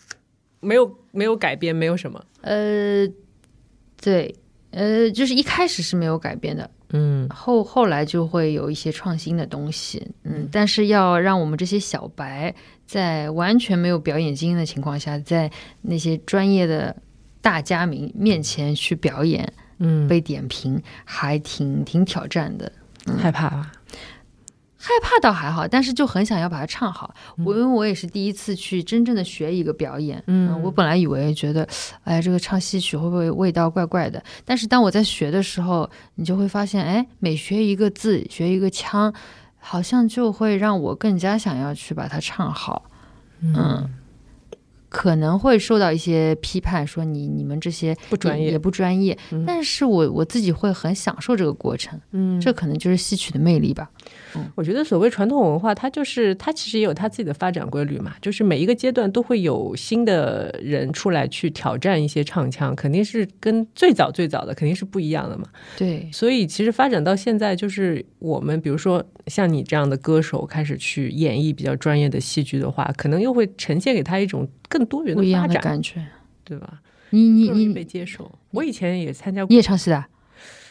[0.61, 2.22] 没有没有改编，没有什么。
[2.42, 3.07] 呃，
[4.00, 4.34] 对，
[4.72, 12.55] 呃，就是一开始是没有改编的，嗯后后来就会有一些创新的东西，嗯，但是要让我们这些小白
[12.86, 15.51] 在完全没有表演经验的情况下，在
[15.82, 16.97] 那些专业的
[17.40, 22.70] 大家面面前去表演，嗯，被点评，还挺挺挑战的。
[23.18, 23.72] 害怕吧？
[24.87, 27.14] 害怕倒还好，但是就很想要把它唱好。
[27.43, 31.66] 我因为我也是第一次去真正的学一个表演，嗯我本来以为觉得，
[32.03, 34.22] 哎，这个唱戏曲会不会味道怪怪的？
[34.45, 39.11] 但是当我在学的时候，你就会发现，哎，每学一个字，学一个腔，
[39.59, 42.91] 好像就会让我更加想要去把它唱好。
[43.41, 43.89] 嗯，
[44.91, 49.18] 可能会受到一些批判，说你你们这些不专业也也不专业。
[49.32, 53.91] 嗯但是我我自己会很享受这个过程，嗯，这可能就是戏曲的魅力吧。
[54.55, 65.49] 我觉得所谓传统文化，它就是它其实也有它自己的发展规律嘛，就是每一个阶段都会有新的人出来去挑战一些唱腔，肯定是跟最早最早的肯定是不一样的嘛。
[65.76, 76.05] 对，所以其实发展到现在，就是我们比如说像你这样的歌手开始去演绎比较专业的戏剧的话，可能又会呈现给他一种更多元的发展，感觉。
[76.47, 76.82] 对吧？
[77.09, 78.30] 你你你被接受。
[78.51, 80.07] 我以前也参加你过也唱戏的啊？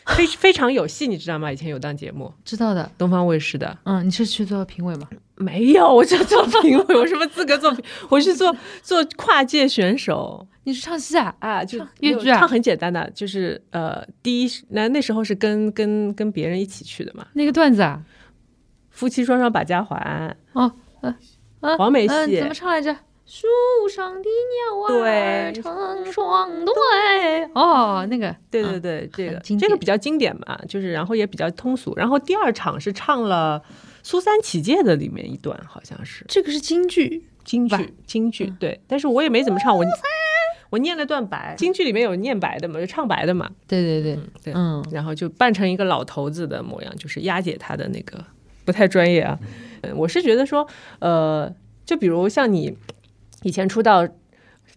[0.15, 1.51] 非非常有戏，你知道吗？
[1.51, 2.89] 以前有档节目，知道的。
[2.97, 3.77] 东方卫视的。
[3.83, 5.07] 嗯，你是去做评委吗？
[5.35, 7.83] 没有，我就做评委，我什么资格做评？
[8.09, 11.35] 我是做做跨界选手你是唱戏啊？
[11.39, 18.01] 啊，就唱越剧啊唱很简单的，就是呃，第一那那时候是跟跟跟别人一起去的嘛，那个段子啊？
[18.89, 21.15] 夫妻双双把家还，哦，呃，
[21.61, 22.95] 呃黄梅戏嗯怎么唱来着？
[23.35, 23.47] 树
[23.89, 27.43] 上的鸟儿成双对。
[27.55, 33.59] 哦，那个，对对嗯对，这个这个比较经典嘛，就是然后也比较通俗，然后第二场是唱了
[34.03, 37.25] 苏三起解的里面一段，好像是这个是京剧。
[37.43, 39.83] 京剧，京剧对，但是我也没怎么唱，我
[40.69, 48.23] 我念了段白，京剧里面有念白的嘛，就唱白的嘛，对对对，对，嗯，然后就扮成一个老头子的模样，就是押解他的那个
[48.63, 49.39] 不太专业啊。
[49.81, 50.65] 嗯我是觉得说，
[50.99, 51.51] 呃，
[51.83, 52.77] 就比如像你
[53.43, 54.07] 以前出道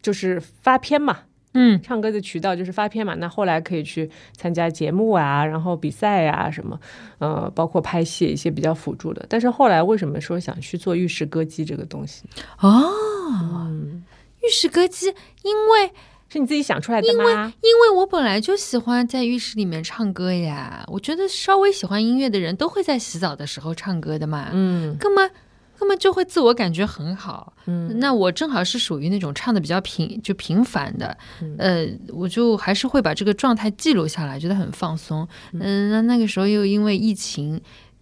[0.02, 1.20] 就是发片嘛，
[1.54, 6.78] 嗯，唱歌的渠道就是发片嘛，那后来可以去参加节目啊，然后比赛啊什么，
[7.18, 9.24] 呃，包括拍戏一些比较辅助的。
[9.28, 12.24] 但是后来为什么说想去做浴室歌姬这个东西？
[12.60, 12.92] 哦，
[13.30, 14.04] 嗯，
[14.42, 15.06] 浴室歌姬，
[15.42, 15.90] 因为
[16.28, 17.52] 是你自己想出来的吗？
[17.62, 25.30] 因为我本来就喜欢在浴室里面唱歌呀，我觉得稍微喜欢音乐的人都会在洗澡的时候唱歌的嘛，嗯根本
[25.78, 27.52] 根本就会自我感觉很好。
[27.66, 35.26] 嗯那我正好是属于那种唱的比较平就平凡的，嗯呃，我就还是会把这个状态记录下来，觉得很放松。
[35.52, 37.60] 嗯，那那个时候又因为疫情，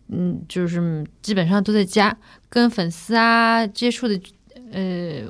[0.08, 2.16] 嗯，就是基本上都在家，
[2.48, 4.20] 跟粉丝啊接触的。
[4.72, 5.20] 呃，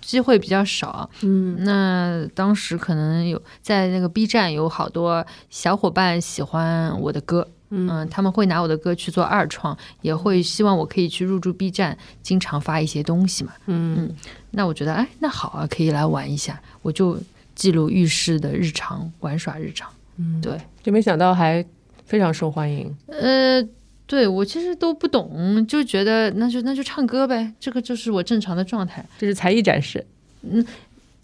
[0.00, 13.52] 机会比较少，嗯那当时可能有在那个 B 站有好多小伙伴喜欢我的歌，嗯、他们会拿我的歌去做二创，也会希望我可以去入驻 B 站，经常发一些东西嘛。
[13.66, 14.10] 嗯
[14.52, 17.18] 那我觉得，哎，那好啊，可以来玩一下，我就
[17.54, 19.90] 记录浴室的日常玩耍日常。
[20.16, 21.64] 嗯，对，就没想到还
[22.04, 22.94] 非常受欢迎。
[23.08, 23.62] 呃，
[24.06, 29.04] 对我其实都不懂，就觉得那就那就唱歌呗，这个就是我正常的状态。
[29.18, 30.06] 这是才艺展示，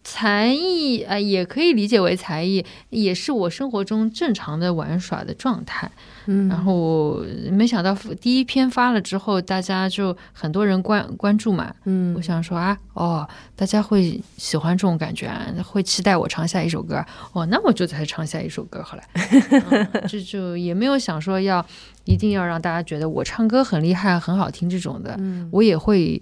[0.04, 5.90] 才艺啊、也可以理解为才艺，也是我生活中正常的玩耍的状态。
[6.26, 11.74] 嗯然后没想到第一篇发了之后，大家就很多人关关注嘛。
[11.84, 17.04] 嗯我想说啊，哦，大家会喜欢这种感觉啊，会期待我唱下一首歌。
[17.32, 19.02] 哦，那我就再唱下一首歌好了。
[19.70, 21.64] 嗯这就也没有想说要
[22.04, 25.16] 一定要让大家觉得我唱歌很厉害、很好听这种的。
[25.18, 26.20] 嗯我也会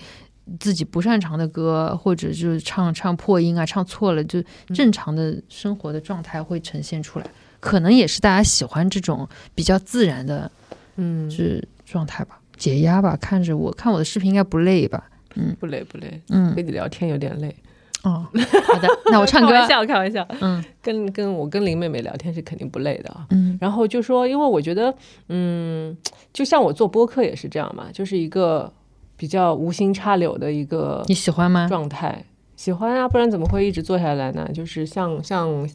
[0.58, 4.42] 自己不擅长的歌，或者就是唱唱破音啊，唱错了，就
[4.74, 7.26] 正常的生活的状态会呈现出来。
[7.60, 10.50] 可能也是大家喜欢这种比较自然的
[10.96, 13.16] 嗯是状态吧，解压吧。
[13.20, 15.08] 看着我看我的视频应该不累吧？
[15.36, 17.54] 嗯不累不累，嗯跟你聊天有点累。
[18.02, 18.26] 哦，
[18.66, 19.68] 好的，那我唱歌 开玩。
[19.68, 20.26] 笑，开玩笑。
[20.40, 23.26] 嗯跟跟我跟林妹妹聊天是肯定不累的啊。
[23.28, 24.94] 嗯然后就说，因为我觉得，
[25.28, 25.94] 嗯，
[26.32, 28.72] 就像我做播客也是这样嘛，就是一个
[29.20, 31.68] 比较无心插柳的一个你喜欢吗？
[31.68, 32.24] 状态。
[32.56, 34.48] 喜欢啊，不然怎么会一直做下来呢？
[34.54, 35.68] 就是像像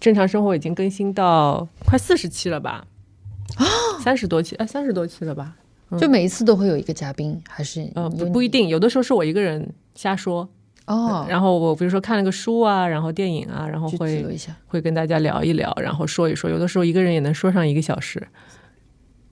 [0.00, 2.86] 正常生活已经更新到快四十期了吧？
[3.56, 3.66] 啊
[4.02, 5.54] 三十多期，哎，三十多期了吧？
[6.00, 10.48] 就每一次都会有一个嘉宾，还是呃，不不一定，有的时候是我一个人瞎说，
[10.86, 14.24] 哦，然后我比如说看了个书啊，然后电影啊，然后会。
[14.66, 18.26] 会跟大家聊一聊，然后说一说，有的时候一个人也能说上一个小时。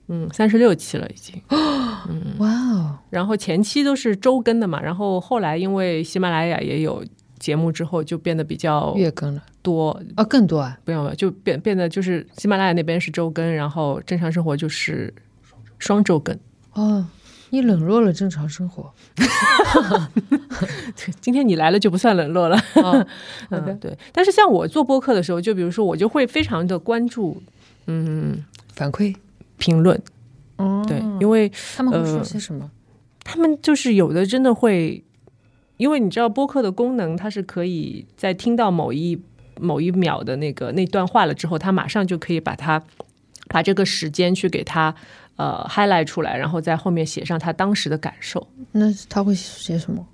[0.09, 7.03] 嗯，三十六期了已经， 嗯哇哦，然后前期都是周更的嘛，然后后来因为喜马拉雅也有
[7.39, 10.77] 节目之后，就变得比较月更了多，啊，更多啊！
[10.85, 15.13] 不用了，就变变得就是喜马拉雅那边是周更，然后正常生活就是
[15.77, 16.37] 双周更。
[16.73, 17.05] 哦，
[17.49, 18.91] 你冷落了正常生活。
[21.19, 23.05] 今天你来了就不算冷落了，哦，
[23.51, 23.97] 好的嗯，对。
[24.13, 27.41] 但是像我做播客的时候，就比如说我就会非常的关注，
[27.87, 28.43] 嗯，
[28.73, 29.13] 反馈。
[29.57, 30.01] 评论，
[30.57, 32.69] 哦，对，因为他们会说呃些什么？
[33.23, 35.03] 他们就是有的真的会，
[35.77, 39.21] 因为你知道播客的功能，它是可以在听到某一
[39.59, 42.81] 某一秒的那个那段话了之后，它马上就可以把它
[43.49, 44.95] 把这个时间去给它
[45.35, 48.47] 呃 highlight 出来，然后在后面写上他当时的感受。
[48.71, 50.07] 那他会写什么？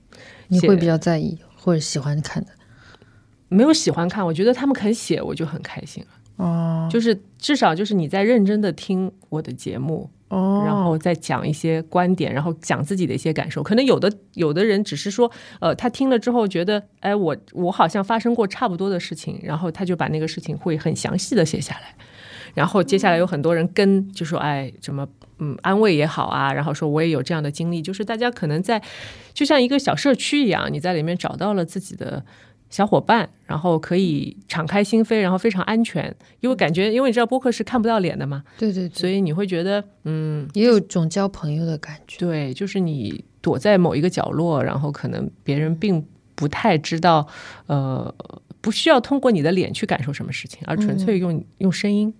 [0.47, 2.51] 你会比较在意或者喜欢看的？
[3.49, 6.09] 没有喜欢看，我觉得他们肯写，我就很开心了。
[6.37, 13.61] 哦就是至少就是你在认真的听我的节目，哦然后再讲一些观点，然后讲自己的一些感受。
[13.61, 21.95] 可能有的有的人只是说，呃，他听了之后觉得，哎，我我好像发生过差不多的事情，然后他就把那个事情会很详细的写下来。
[22.53, 25.07] 然后接下来有很多人跟就说，哎，怎么
[25.39, 28.81] 嗯安慰也好啊，然后说我也有这样的经历，就是大家可能在
[29.33, 32.23] 就像一个小社区一样，你在里面找到了自己的。
[32.73, 42.17] 小伙伴，然后可以敞开心扉，然后非常安全，因为感觉，因为你知道播客是看不到脸的嘛，对对对，所以你会觉得，嗯，也有种交朋友的感觉。
[42.17, 46.03] 对，就是你躲在某一个角落，然后可能别人并
[46.33, 47.27] 不太知道，
[47.67, 48.11] 呃，
[48.59, 52.11] 不需要通过你的脸去感受什么事情，而纯粹用、用声音，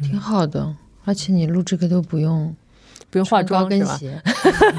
[0.00, 0.74] 挺好的。
[1.04, 2.56] 而且你录这个都不用
[3.14, 3.68] 不用化妆？
[3.68, 4.20] 跟鞋，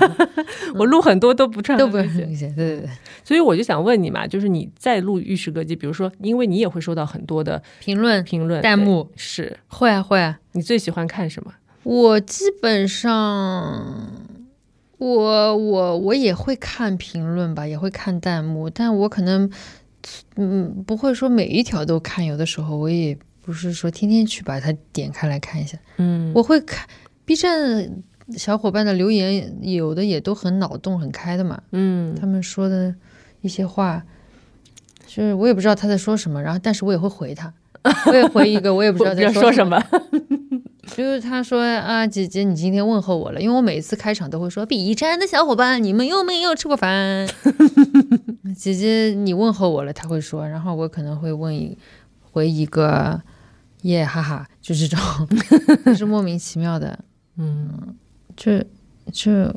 [0.75, 2.53] 我录很多都不穿都不用高跟鞋穿鞋。
[2.53, 2.89] 对对对，
[3.23, 10.38] 所以我就想问你嘛，就是你在录玉石歌姬，比如说，因为你也会收到很多的评论评论、弹幕是会啊会啊。
[10.51, 11.53] 你最喜欢看什么？
[11.83, 14.11] 我基本上，
[14.97, 19.49] 我我我也会看评论吧，也会看弹幕，但我可能
[20.36, 25.77] 嗯不会说每一条都看，有的时候我也不是说天天去把它点开来看一下。
[25.99, 26.86] 嗯我会看
[27.23, 27.89] B 站
[28.38, 32.15] 小伙伴的留言，有的也都很脑洞很开的嘛，嗯。
[32.15, 32.93] 他们说的
[33.41, 34.03] 一些话，
[35.05, 37.53] 就是我也不知道他在说什么，然后但是我也会回他，
[38.07, 39.65] 我也回一个，我也不知道在说什。
[39.65, 39.82] 么？
[40.95, 47.28] 就是他说啊，姐姐，你今天问候我了，因为我每次开场都会说 B 站的小伙伴，你们有没有吃过饭？
[48.55, 51.78] 姐姐，你问候我了，他会说，然后我可能会问一
[52.21, 53.19] 回一个
[53.82, 54.99] 耶哈哈，就这种，
[55.86, 56.97] 就是莫名其妙的，
[57.38, 57.95] 嗯
[58.36, 58.63] 就
[59.11, 59.53] 就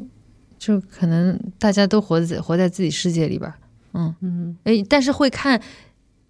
[0.59, 3.59] 就可能大家都活在活在自己世界里吧，
[3.95, 5.61] 嗯，嗯哎，但是会看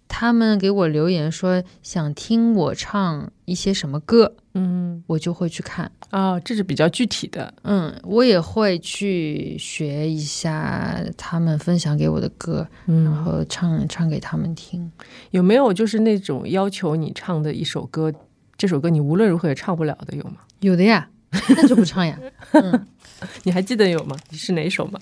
[0.07, 5.91] 他们给我留言说想听我唱一些什么歌，嗯我就会去看。
[6.09, 7.53] 啊、这是比较具体的。
[7.61, 14.91] 嗯，我也会去学一下他们分享给我的歌，然嗯，后唱唱给他们听。
[15.29, 18.11] 有没有就是那种要求你唱的一首歌，
[18.57, 20.37] 这首歌你无论如何也唱不了的有吗？
[20.61, 21.07] 有的呀，
[21.49, 22.17] 那就不唱呀。
[22.53, 22.87] 嗯，
[23.43, 24.15] 你还记得有吗？
[24.31, 24.99] 是哪首吗？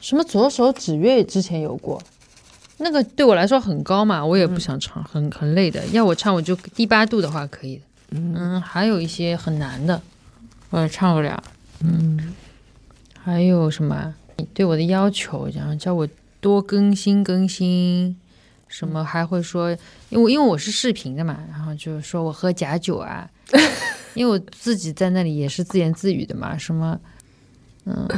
[0.00, 2.02] 什么左手指月之前有过，
[2.78, 5.84] 那个对我来说很高嘛，我也不想唱，很很累的。
[5.88, 7.82] 要我唱，我就低八度的话可以的。
[8.10, 10.00] 嗯，还有一些很难的，
[10.70, 11.42] 我也唱不了。
[11.82, 12.34] 嗯
[13.22, 14.14] 还有什么？
[14.36, 16.08] 你对我的要求，然后叫我
[16.40, 18.16] 多更新更新，
[18.66, 19.70] 什么还会说，
[20.08, 23.28] 因为因为我是视频的嘛，然后就是说我喝假酒啊，
[24.14, 26.98] 因为我自己在那里也是自言自语的嘛，什么，
[27.84, 28.08] 嗯，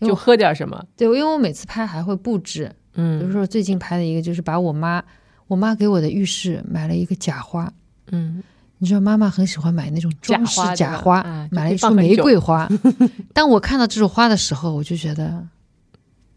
[0.00, 5.02] 就喝点什么，对，因为我每次拍还会布置，嗯比如嗯说最近拍的一个就是把我妈，
[5.46, 7.72] 我妈给我的浴室买了一个假花，
[8.10, 8.42] 嗯，
[8.78, 12.68] 你知道妈妈很喜欢买那种装饰假花假花，啊买了一束玫瑰花。
[13.32, 15.46] 当我看到这束花的时候，我就觉得，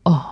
[0.04, 0.24] 哦，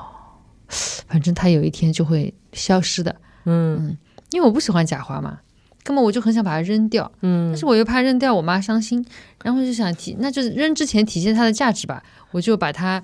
[1.07, 3.15] 反正它有一天就会消失的，
[3.45, 3.97] 嗯
[4.31, 5.39] 因为我不喜欢假花嘛，
[5.83, 7.51] 根本我就很想把它扔掉，嗯。
[7.51, 9.05] 但是我又怕扔掉我妈伤心，
[9.43, 13.01] 然后就想体，那就是扔之前体现它的价值吧，我就把它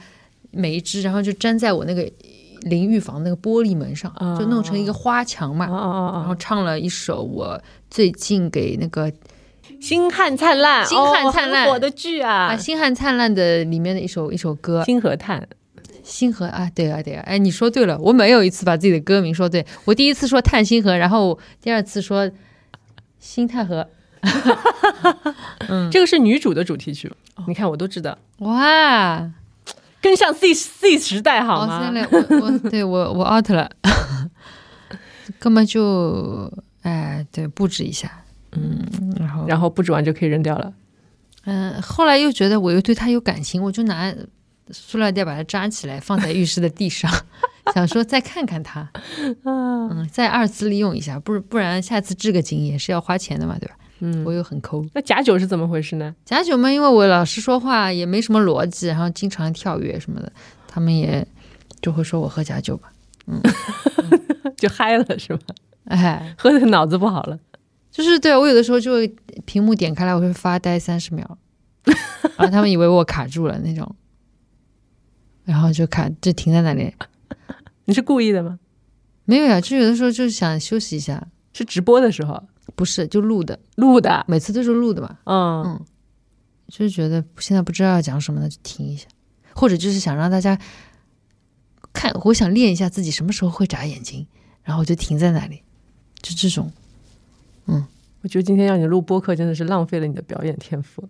[0.51, 2.09] 每一只，然后就粘在我那个
[2.61, 5.65] 淋浴房那个玻璃门上，就弄成一个花墙嘛。
[5.67, 9.11] 然后唱了一首我最近给那个
[9.79, 11.63] 星汉灿烂，星汉哦灿烂。
[11.63, 12.47] 很火的剧啊。
[12.47, 15.47] 啊，《星汉灿烂》的里面的一首一首歌，星河叹，
[16.03, 22.29] 星河啊，对啊对啊，哎，你说对了，我没有一次把自己的歌名说对，我第一次说叹星河，然后第二次说
[23.19, 23.87] 星太河，
[25.91, 27.11] 这个是女主的主题曲，
[27.47, 29.31] 你看我都知道，哇，
[30.01, 31.91] 跟上 Z Z 时代好哦，吗？
[32.11, 33.69] 我 我对我我 out 了，
[35.39, 36.51] 根本就
[36.81, 38.85] 哎对布置一下，嗯，
[39.19, 39.45] 然后。
[39.47, 40.73] 然后布置完就可以扔掉了。
[41.45, 44.13] 嗯、后来又觉得我又对他有感情，我就拿
[44.71, 47.11] 塑料袋把它扎起来放在浴室的地上，
[47.73, 48.89] 想说再看看它，
[49.45, 53.75] 嗯，再二次利用一下，不是不然下次置个景也是要花钱的嘛，对吧？
[54.01, 54.85] 嗯我又很抠。
[54.93, 56.15] 那假酒是怎么回事呢？
[56.23, 60.31] 假酒嘛，因为我老是说话也没什么逻辑，然后经常跳跃什么的，
[60.67, 61.25] 他们也
[61.81, 62.91] 就会说我喝假酒吧。
[63.27, 63.41] 嗯
[64.57, 65.41] 就嗨了是吧？
[65.85, 67.37] 哎，喝的脑子不好了。
[67.91, 69.07] 就是对我有的时候就会
[69.45, 71.37] 屏幕点开来，我会发呆三十秒，
[72.37, 73.93] 然后他们以为我卡住了那种，
[75.49, 76.93] 然后就卡就停在那里。
[77.85, 78.59] 你是故意的吗？
[79.25, 82.43] 没有呀，就有的时候就是想休息一下，是直播的时候？
[82.75, 84.23] 不是就录的，录的？
[84.27, 85.63] 每次都是录的嘛，嗯。
[85.63, 85.85] 嗯。
[86.67, 89.07] 就是觉得现在不知道要讲什么，那就停一下，
[89.55, 90.55] 或者就是想让大家
[91.91, 94.27] 看，我想练一下自己什么时候会眨眼睛，
[94.61, 95.63] 然后我就停在那里，
[96.21, 96.71] 就这种。
[97.65, 97.87] 嗯。
[98.21, 101.09] 我觉得今天让你录播客真的是浪费了你的表演天赋。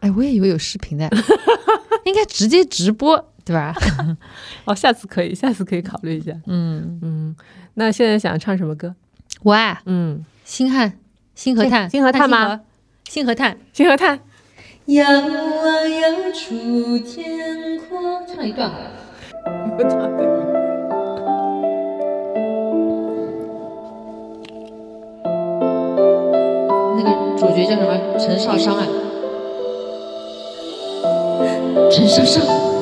[0.00, 1.10] 哎，我也以为有视频的，
[2.06, 3.74] 应该直接直播，对吧？
[4.64, 6.32] 哦，下次可以，下次可以考虑一下。
[6.46, 7.36] 嗯，嗯，
[7.74, 8.94] 那现在想唱什么歌？
[9.42, 10.92] 我爱，嗯，星汉，
[11.34, 12.60] 星河炭，星河炭吗星河？
[13.08, 14.18] 星河炭，星河叹。
[14.86, 18.90] 摇啊摇出天空，唱一段好了。
[26.96, 28.18] 那个主角叫什么？
[28.18, 28.86] 陈少商啊。
[31.90, 32.73] 陈少商。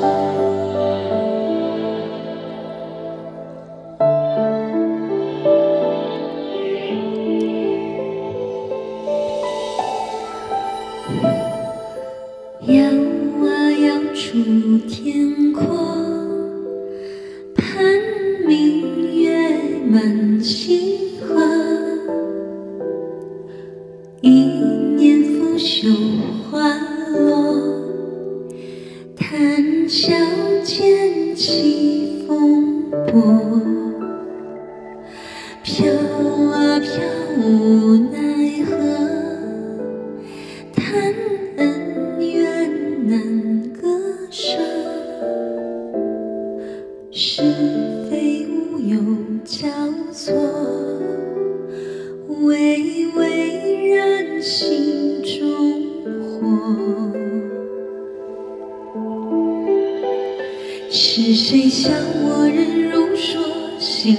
[61.91, 63.43] 我人如说，
[63.81, 64.15] 心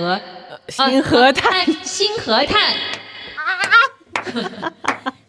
[0.00, 0.20] 和
[0.68, 1.60] 星河叹。
[1.60, 2.74] 啊星河炭。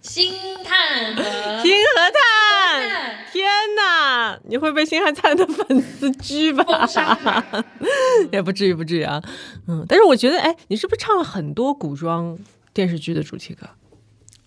[0.01, 0.33] 星
[0.63, 1.21] 探和
[1.61, 4.37] 星河探，天哪！
[4.45, 7.45] 你会被星汉灿的粉丝狙吧？
[8.31, 9.21] 也不至于，不至于啊。
[9.67, 12.37] 嗯，但是我觉得，哎，你是不是唱了很多古装
[12.73, 13.67] 电视剧的主题歌？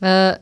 [0.01, 0.37] 呃，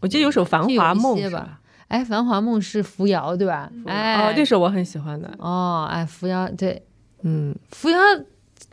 [0.00, 1.58] 我记得有首《繁华梦》是吧？
[1.88, 3.68] 哎，《繁华梦》是扶摇对吧？
[3.86, 5.28] 哎，哦，这首我很喜欢的。
[5.38, 6.80] 哦，哎，扶摇对，
[7.24, 7.98] 嗯，扶摇。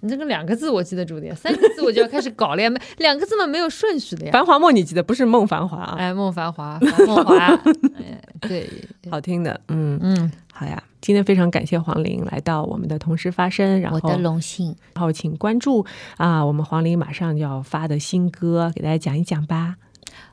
[0.01, 2.69] 你这个两个字我记得住的，三个字我就要开始搞了呀。
[2.69, 4.31] 没两个字嘛，没有顺序的呀。
[4.31, 5.95] 繁华梦你记得不是梦繁华啊？
[5.97, 7.37] 哎，梦繁华，梦华，
[7.97, 8.69] 哎，对，
[9.09, 10.81] 好听的，嗯嗯，好呀。
[10.99, 14.75] 今天非常感谢黄玲来到我们的同时发声，然后我的荣幸。
[14.95, 15.85] 然后请关注
[16.17, 19.75] 啊，我们黄玲马上就要发的新歌，给大家讲一讲吧。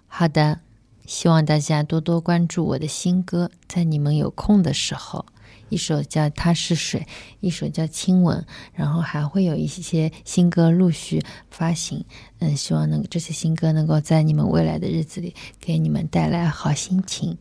[0.08, 0.60] 好的，
[1.06, 5.26] 希望大家多多关注我的新歌，在你们有空的时候。
[5.68, 7.00] 一首叫《他是水》，
[7.40, 8.38] 一首叫《亲吻》，
[8.72, 11.20] 然后还会有一些新歌陆续
[11.50, 12.04] 发行。
[12.38, 17.36] 嗯，希望能这些新歌能够在你们未来的日子里给你们带来好心情。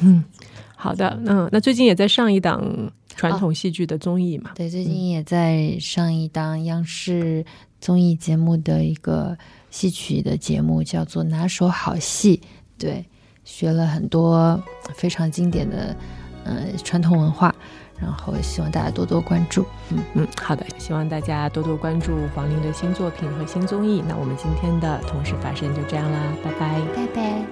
[0.00, 0.24] 嗯，
[0.74, 1.20] 好的。
[1.26, 4.52] 嗯，那最近也在上一档传统戏剧的综艺嘛？
[4.54, 7.44] 对，最近也在上一档央视
[7.80, 9.36] 综艺节目的一个
[9.70, 12.36] 戏曲的节目，叫做《拿手好戏》。
[12.78, 13.04] 对，
[13.44, 14.60] 学了很多
[14.94, 15.94] 非常经典的。
[16.44, 17.54] 呃，传统文化，
[18.00, 19.64] 然后希望大家多多关注。
[19.90, 24.02] 嗯嗯，好的，希望大家多多关注黄龄的新作品和新综艺。
[24.08, 27.42] 那我们今天的同时发生就这样啦，拜拜，拜拜。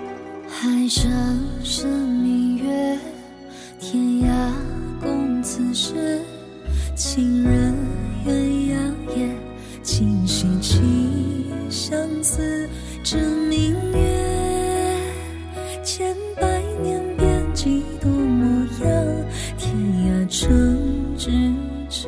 [0.48, 1.10] 海上
[1.62, 2.98] 生明月，
[3.78, 4.52] 天涯
[5.00, 6.20] 共此时。
[6.96, 7.72] 情人
[8.26, 9.28] 鸳鸯夜，
[9.84, 12.68] 今夕起相思，
[13.04, 13.16] 这
[13.48, 15.00] 明月
[15.84, 17.84] 千百年变几
[20.28, 20.30] 多。
[20.30, 20.76] 城
[21.16, 21.56] 咫
[21.88, 22.06] 尺，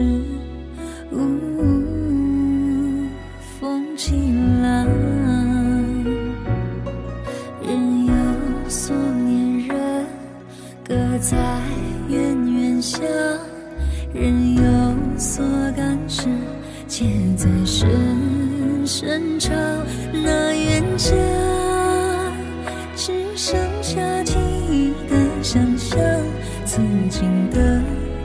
[3.59, 4.15] 风起
[4.63, 4.87] 浪，
[7.63, 8.13] 人有
[8.69, 8.95] 所
[9.25, 10.07] 念人，
[10.87, 11.37] 各在
[12.09, 12.19] 远
[12.53, 13.01] 远乡；
[14.13, 14.63] 人有
[15.19, 15.43] 所
[15.75, 16.29] 感时，
[16.87, 17.07] 皆
[17.37, 17.89] 在深
[18.85, 19.57] 深唱。
[20.13, 21.15] 那远家，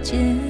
[0.05, 0.44] 的。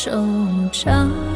[0.00, 1.29] 惆怅。